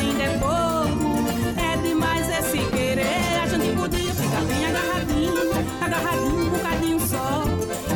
[0.00, 3.40] ainda é pouco, é demais esse querer.
[3.42, 7.44] A gente podia ficar bem agarradinho, agarradinho, um bocadinho só.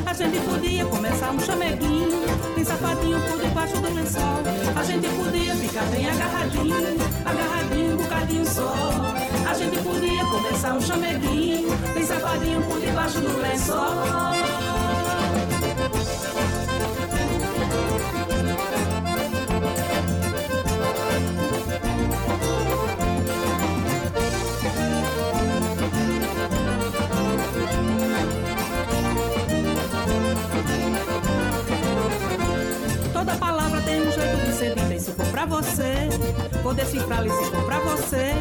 [0.07, 2.21] A gente podia começar um chameguinho,
[2.55, 4.43] bem safadinho por debaixo do lençol.
[4.77, 6.77] A gente podia ficar bem agarradinho,
[7.25, 8.75] agarradinho, um bocadinho só.
[9.49, 14.54] A gente podia começar um chameguinho, bem safadinho por debaixo do lençol.
[35.45, 36.09] Pra você
[36.63, 38.33] Vou decifrá-la se for pra você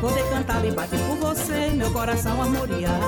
[0.00, 3.00] Poder cantar e bater por você Meu coração armoriar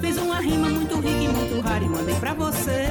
[0.00, 2.86] Fiz uma rima muito rica e muito rara e mandei pra você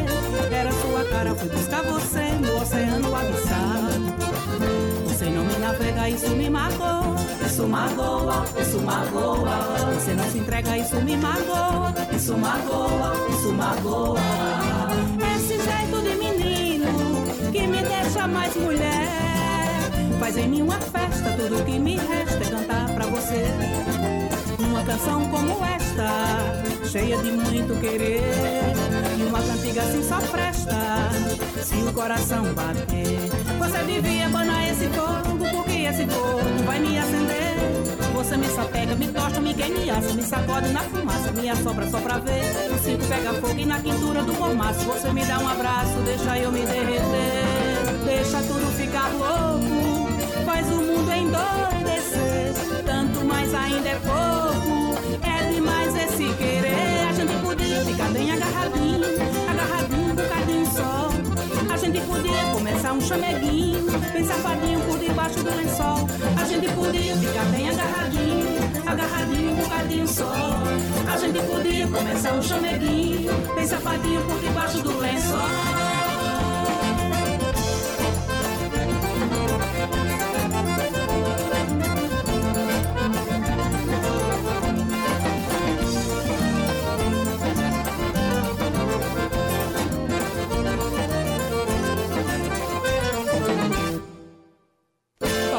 [0.52, 3.86] Era sua cara, fui buscar você No oceano abissal.
[5.08, 9.96] Você não me navega, isso me magoa Isso magoa, isso magoa.
[9.96, 14.75] Você não se entrega, isso me magoa Isso magoa, isso magoa
[17.76, 19.08] me deixa mais mulher.
[20.20, 23.44] Faz em mim uma festa, tudo que me resta é cantar pra você.
[24.60, 28.22] Uma canção como esta, cheia de muito querer.
[29.18, 30.76] E uma cantiga assim só presta,
[31.62, 33.30] se o coração bater.
[33.60, 37.56] Você devia banar esse fogo, porque esse fogo vai me acender.
[38.14, 42.00] Você me sapega, me tocha, me queima assa, me sacode na fumaça, me assopra só
[42.00, 42.72] pra ver.
[42.74, 46.38] O circo pega fogo e na quintura do mormaço você me dá um abraço, deixa
[46.40, 47.55] eu me derreter.
[48.06, 50.08] Deixa tudo ficar louco,
[50.46, 52.54] faz o mundo endoidecer.
[52.86, 57.08] Tanto mais ainda é pouco, é demais esse querer.
[57.10, 59.06] A gente podia ficar bem agarradinho,
[59.50, 61.10] agarradinho, um bocadinho só.
[61.74, 66.10] A gente podia começar um chameguinho, bem safadinho por debaixo do lençol.
[66.40, 70.32] A gente podia ficar bem agarradinho, agarradinho, um bocadinho só.
[71.12, 75.75] A gente podia começar um chameguinho, bem safadinho por debaixo do lençol.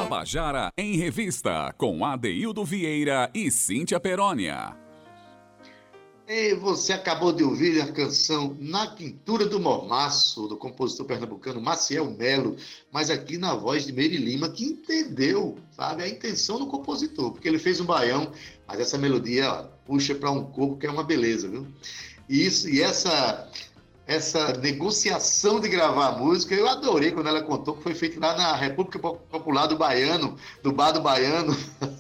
[0.07, 4.77] Tabajara em Revista, com Adeildo Vieira e Cíntia Perónia.
[6.29, 12.09] E você acabou de ouvir a canção Na Quintura do Mormaço, do compositor pernambucano Maciel
[12.09, 12.55] Melo,
[12.93, 17.49] mas aqui na voz de Meire Lima, que entendeu, sabe, a intenção do compositor, porque
[17.49, 18.31] ele fez um baião,
[18.65, 21.67] mas essa melodia ó, puxa para um corpo que é uma beleza, viu?
[22.29, 23.51] E, isso, e essa
[24.07, 26.55] essa negociação de gravar a música.
[26.55, 30.73] Eu adorei quando ela contou que foi feito lá na República Popular do Baiano, do
[30.73, 31.57] Bar do Baiano,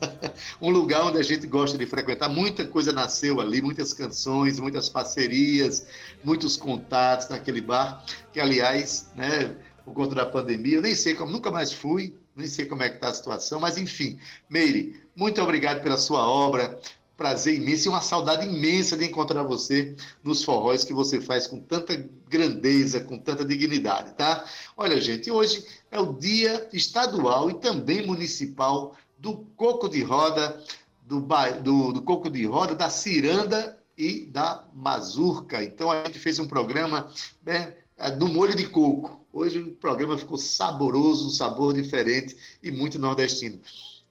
[0.62, 2.28] um lugar onde a gente gosta de frequentar.
[2.28, 5.86] Muita coisa nasceu ali, muitas canções, muitas parcerias,
[6.22, 11.32] muitos contatos naquele bar, que aliás, né, por conta da pandemia, eu nem sei como,
[11.32, 14.18] nunca mais fui, nem sei como é que está a situação, mas enfim.
[14.48, 16.78] Meire, muito obrigado pela sua obra,
[17.16, 21.58] prazer imenso e uma saudade imensa de encontrar você nos forróis que você faz com
[21.58, 21.96] tanta
[22.28, 24.44] grandeza, com tanta dignidade, tá?
[24.76, 30.62] Olha, gente, hoje é o dia estadual e também municipal do coco de roda,
[31.02, 31.20] do,
[31.62, 35.64] do, do coco de roda, da ciranda e da mazurca.
[35.64, 37.10] Então a gente fez um programa
[37.44, 37.74] né,
[38.18, 39.24] do molho de coco.
[39.32, 43.58] Hoje o programa ficou saboroso, um sabor diferente e muito nordestino.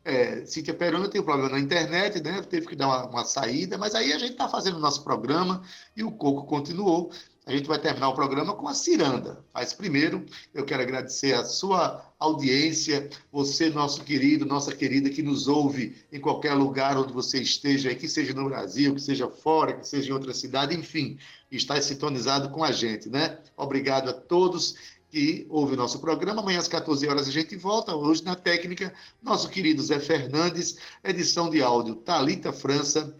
[0.06, 2.39] É, Cíntia Perona tem um problema na internet, né?
[2.43, 5.64] Teve que dar uma, uma saída, mas aí a gente está fazendo o nosso programa
[5.97, 7.12] e o Coco continuou.
[7.43, 9.43] A gente vai terminar o programa com a ciranda.
[9.53, 15.47] Mas primeiro, eu quero agradecer a sua audiência, você, nosso querido, nossa querida, que nos
[15.47, 19.88] ouve em qualquer lugar onde você esteja, que seja no Brasil, que seja fora, que
[19.88, 21.18] seja em outra cidade, enfim,
[21.51, 23.38] está sintonizado com a gente, né?
[23.56, 24.76] Obrigado a todos
[25.16, 26.41] que ouve o nosso programa.
[26.41, 27.95] Amanhã às 14 horas a gente volta.
[27.95, 28.93] Hoje na técnica,
[29.24, 33.16] nosso querido Zé Fernandes, edição de áudio Talita França,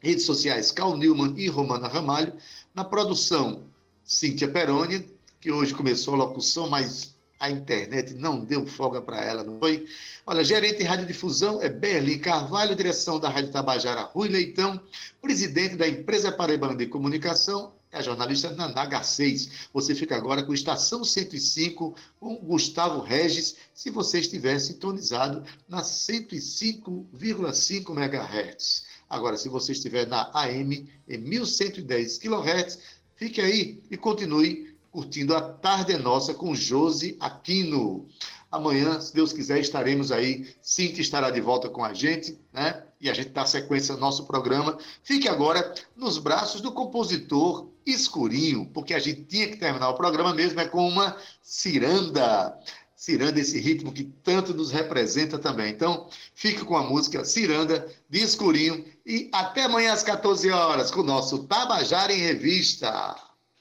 [0.00, 2.32] redes sociais Cal Newman e Romana Ramalho,
[2.74, 3.62] na produção
[4.02, 5.08] Cíntia Peroni,
[5.40, 9.86] que hoje começou a locução, mas a internet não deu folga para ela, não foi?
[10.26, 14.80] Olha, gerente de radiodifusão é Berli Carvalho, direção da Rádio Tabajara Rui Leitão,
[15.22, 19.68] presidente da empresa Paraibana de Comunicação, é a jornalista Naná Garcês.
[19.72, 27.96] Você fica agora com Estação 105 com Gustavo Regis, se você estiver sintonizado na 105,5
[27.96, 28.84] MHz.
[29.08, 32.78] Agora, se você estiver na AM em 1110 kHz,
[33.16, 38.06] fique aí e continue curtindo a Tarde Nossa com Josi Aquino.
[38.50, 40.46] Amanhã, se Deus quiser, estaremos aí.
[40.60, 42.82] Cintia estará de volta com a gente, né?
[43.06, 44.76] E a gente dá sequência ao nosso programa.
[45.04, 50.34] Fique agora nos braços do compositor Escurinho, porque a gente tinha que terminar o programa
[50.34, 52.58] mesmo é com uma ciranda.
[52.96, 55.70] Ciranda, esse ritmo que tanto nos representa também.
[55.70, 61.00] Então, fique com a música Ciranda de Escurinho e até amanhã às 14 horas com
[61.00, 63.14] o nosso Tabajara em Revista.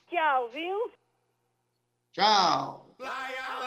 [0.09, 0.91] Tchau, viu?
[2.13, 2.95] Tchau.
[2.97, 3.64] Ciranda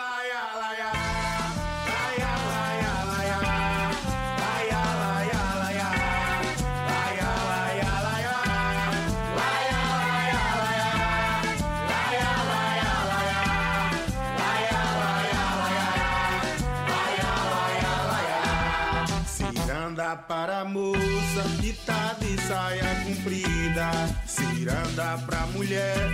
[22.48, 23.90] saia comprida.
[24.26, 26.08] Ciranda pra mulher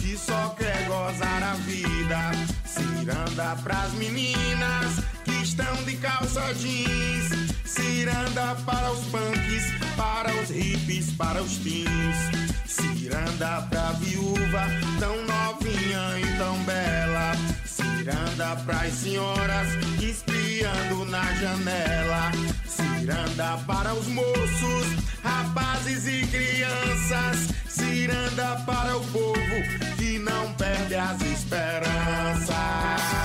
[0.00, 2.30] que só quer gozar a vida.
[2.66, 7.54] Ciranda pras meninas que estão de calça jeans.
[7.64, 9.64] Ciranda para os punks,
[9.96, 12.16] para os hippies, para os teens.
[12.66, 14.66] Ciranda pra viúva,
[15.00, 17.32] tão novinha e tão bela.
[17.64, 19.68] Ciranda pras senhoras
[21.06, 22.32] na janela.
[22.66, 24.86] Ciranda para os moços,
[25.22, 27.48] rapazes e crianças.
[27.68, 33.17] Ciranda para o povo que não perde as esperanças.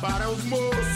[0.00, 0.93] Para os moços,